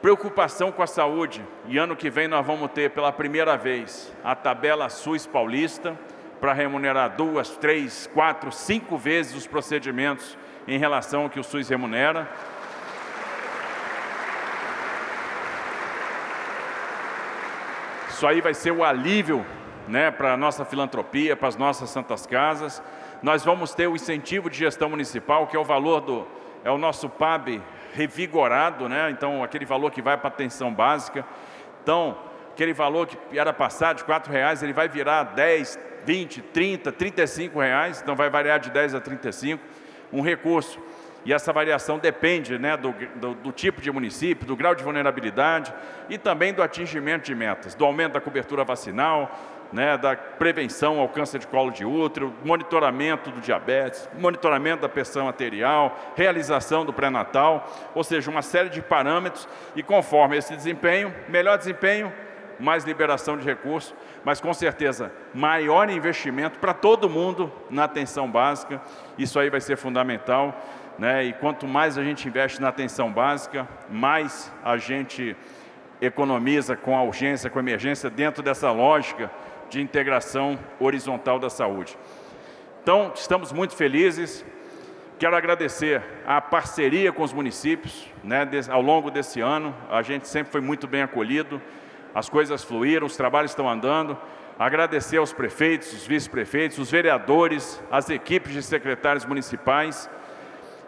Preocupação 0.00 0.72
com 0.72 0.82
a 0.82 0.86
saúde, 0.86 1.44
e 1.68 1.78
ano 1.78 1.94
que 1.94 2.10
vem 2.10 2.26
nós 2.26 2.44
vamos 2.44 2.72
ter 2.72 2.90
pela 2.90 3.12
primeira 3.12 3.56
vez 3.56 4.12
a 4.24 4.34
tabela 4.34 4.88
SUS 4.88 5.26
paulista 5.26 5.96
para 6.40 6.52
remunerar 6.52 7.14
duas, 7.16 7.56
três, 7.56 8.10
quatro, 8.12 8.50
cinco 8.50 8.96
vezes 8.96 9.36
os 9.36 9.46
procedimentos 9.46 10.36
em 10.66 10.78
relação 10.78 11.24
ao 11.24 11.30
que 11.30 11.40
o 11.40 11.44
SUS 11.44 11.68
remunera. 11.68 12.28
Isso 18.08 18.26
aí 18.26 18.40
vai 18.40 18.54
ser 18.54 18.70
o 18.70 18.84
alívio 18.84 19.44
né, 19.88 20.10
para 20.10 20.34
a 20.34 20.36
nossa 20.36 20.64
filantropia, 20.64 21.36
para 21.36 21.48
as 21.48 21.56
nossas 21.56 21.90
santas 21.90 22.26
casas 22.26 22.82
nós 23.22 23.44
vamos 23.44 23.72
ter 23.72 23.86
o 23.86 23.94
incentivo 23.94 24.50
de 24.50 24.58
gestão 24.58 24.90
municipal, 24.90 25.46
que 25.46 25.56
é 25.56 25.58
o 25.58 25.64
valor 25.64 26.00
do, 26.00 26.26
é 26.64 26.70
o 26.70 26.76
nosso 26.76 27.08
PAB 27.08 27.62
revigorado, 27.94 28.88
né? 28.88 29.10
então 29.10 29.44
aquele 29.44 29.64
valor 29.64 29.92
que 29.92 30.02
vai 30.02 30.16
para 30.16 30.26
a 30.26 30.32
atenção 30.32 30.74
básica. 30.74 31.24
Então, 31.82 32.18
aquele 32.52 32.72
valor 32.72 33.06
que 33.06 33.38
era 33.38 33.52
passado 33.52 33.98
de 33.98 34.04
R$ 34.04 34.20
reais, 34.28 34.62
ele 34.62 34.72
vai 34.72 34.88
virar 34.88 35.22
10, 35.22 35.78
20, 36.04 36.42
30, 36.42 36.90
35 36.90 37.60
reais, 37.60 38.00
então 38.02 38.16
vai 38.16 38.28
variar 38.28 38.58
de 38.58 38.70
10 38.70 38.96
a 38.96 39.00
35, 39.00 39.62
um 40.12 40.20
recurso. 40.20 40.78
E 41.24 41.32
essa 41.32 41.52
variação 41.52 41.98
depende 41.98 42.58
né, 42.58 42.76
do, 42.76 42.92
do, 43.14 43.34
do, 43.34 43.52
tipo 43.52 43.80
de 43.80 43.90
município, 43.92 44.46
do 44.46 44.56
grau 44.56 44.74
de 44.74 44.82
vulnerabilidade 44.82 45.72
e 46.08 46.18
também 46.18 46.52
do 46.52 46.62
atingimento 46.62 47.26
de 47.26 47.34
metas, 47.34 47.74
do 47.74 47.84
aumento 47.84 48.14
da 48.14 48.20
cobertura 48.20 48.64
vacinal, 48.64 49.30
né, 49.72 49.96
da 49.96 50.16
prevenção 50.16 50.98
ao 50.98 51.08
câncer 51.08 51.38
de 51.38 51.46
colo 51.46 51.70
de 51.70 51.84
útero, 51.84 52.34
monitoramento 52.44 53.30
do 53.30 53.40
diabetes, 53.40 54.08
monitoramento 54.18 54.82
da 54.82 54.88
pressão 54.88 55.28
arterial, 55.28 55.96
realização 56.16 56.84
do 56.84 56.92
pré-natal, 56.92 57.72
ou 57.94 58.04
seja, 58.04 58.30
uma 58.30 58.42
série 58.42 58.68
de 58.68 58.82
parâmetros 58.82 59.48
e 59.74 59.82
conforme 59.82 60.36
esse 60.36 60.54
desempenho, 60.54 61.14
melhor 61.28 61.56
desempenho, 61.56 62.12
mais 62.58 62.84
liberação 62.84 63.36
de 63.36 63.44
recursos, 63.44 63.94
mas 64.24 64.40
com 64.40 64.52
certeza 64.52 65.12
maior 65.34 65.90
investimento 65.90 66.58
para 66.58 66.74
todo 66.74 67.08
mundo 67.08 67.52
na 67.70 67.84
atenção 67.84 68.30
básica, 68.30 68.80
isso 69.18 69.38
aí 69.38 69.50
vai 69.50 69.60
ser 69.60 69.76
fundamental, 69.76 70.54
né? 70.98 71.24
e 71.24 71.32
quanto 71.32 71.66
mais 71.66 71.96
a 71.98 72.04
gente 72.04 72.28
investe 72.28 72.60
na 72.60 72.68
atenção 72.68 73.10
básica, 73.10 73.68
mais 73.88 74.52
a 74.64 74.76
gente 74.76 75.36
economiza 76.00 76.76
com 76.76 76.96
a 76.96 77.02
urgência, 77.02 77.48
com 77.48 77.58
a 77.58 77.62
emergência, 77.62 78.10
dentro 78.10 78.42
dessa 78.42 78.70
lógica 78.72 79.30
de 79.70 79.80
integração 79.80 80.58
horizontal 80.80 81.38
da 81.38 81.48
saúde. 81.48 81.96
Então, 82.82 83.12
estamos 83.14 83.52
muito 83.52 83.76
felizes. 83.76 84.44
Quero 85.16 85.36
agradecer 85.36 86.02
a 86.26 86.40
parceria 86.40 87.12
com 87.12 87.22
os 87.22 87.32
municípios, 87.32 88.08
né, 88.24 88.48
ao 88.68 88.82
longo 88.82 89.08
desse 89.08 89.40
ano. 89.40 89.72
A 89.88 90.02
gente 90.02 90.26
sempre 90.26 90.50
foi 90.50 90.60
muito 90.60 90.88
bem 90.88 91.00
acolhido, 91.00 91.62
as 92.14 92.28
coisas 92.28 92.62
fluíram, 92.62 93.06
os 93.06 93.16
trabalhos 93.16 93.50
estão 93.50 93.68
andando. 93.68 94.16
Agradecer 94.58 95.16
aos 95.16 95.32
prefeitos, 95.32 95.92
os 95.92 96.06
vice-prefeitos, 96.06 96.78
os 96.78 96.90
vereadores, 96.90 97.82
as 97.90 98.10
equipes 98.10 98.52
de 98.52 98.62
secretários 98.62 99.24
municipais 99.24 100.08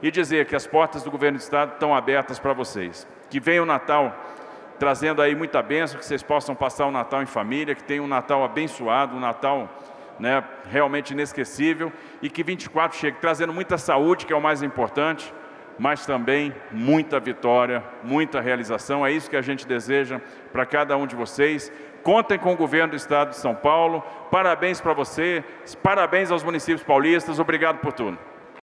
e 0.02 0.10
dizer 0.10 0.46
que 0.46 0.54
as 0.54 0.66
portas 0.66 1.02
do 1.02 1.10
governo 1.10 1.38
do 1.38 1.40
Estado 1.40 1.72
estão 1.74 1.94
abertas 1.94 2.38
para 2.38 2.52
vocês. 2.52 3.06
Que 3.30 3.40
venha 3.40 3.62
o 3.62 3.66
Natal 3.66 4.14
trazendo 4.78 5.22
aí 5.22 5.34
muita 5.34 5.62
bênção, 5.62 5.98
que 5.98 6.04
vocês 6.04 6.22
possam 6.22 6.54
passar 6.54 6.86
o 6.86 6.90
Natal 6.90 7.22
em 7.22 7.26
família, 7.26 7.74
que 7.74 7.82
tenha 7.82 8.02
um 8.02 8.06
Natal 8.06 8.44
abençoado, 8.44 9.16
um 9.16 9.20
Natal 9.20 9.68
né, 10.18 10.44
realmente 10.68 11.12
inesquecível 11.12 11.92
e 12.20 12.28
que 12.28 12.42
24 12.42 12.98
chegue 12.98 13.18
trazendo 13.20 13.52
muita 13.52 13.78
saúde, 13.78 14.26
que 14.26 14.32
é 14.32 14.36
o 14.36 14.40
mais 14.40 14.62
importante, 14.62 15.32
mas 15.78 16.06
também 16.06 16.54
muita 16.70 17.18
vitória, 17.18 17.82
muita 18.02 18.40
realização. 18.40 19.04
É 19.06 19.12
isso 19.12 19.30
que 19.30 19.36
a 19.36 19.42
gente 19.42 19.66
deseja 19.66 20.20
para 20.52 20.66
cada 20.66 20.96
um 20.96 21.06
de 21.06 21.16
vocês. 21.16 21.72
Contem 22.02 22.38
com 22.38 22.52
o 22.52 22.56
governo 22.56 22.90
do 22.90 22.96
Estado 22.96 23.30
de 23.30 23.36
São 23.36 23.54
Paulo. 23.54 24.02
Parabéns 24.30 24.80
para 24.80 24.92
você, 24.92 25.42
parabéns 25.82 26.30
aos 26.30 26.42
municípios 26.42 26.82
paulistas. 26.82 27.38
Obrigado 27.38 27.78
por 27.78 27.92
tudo. 27.92 28.18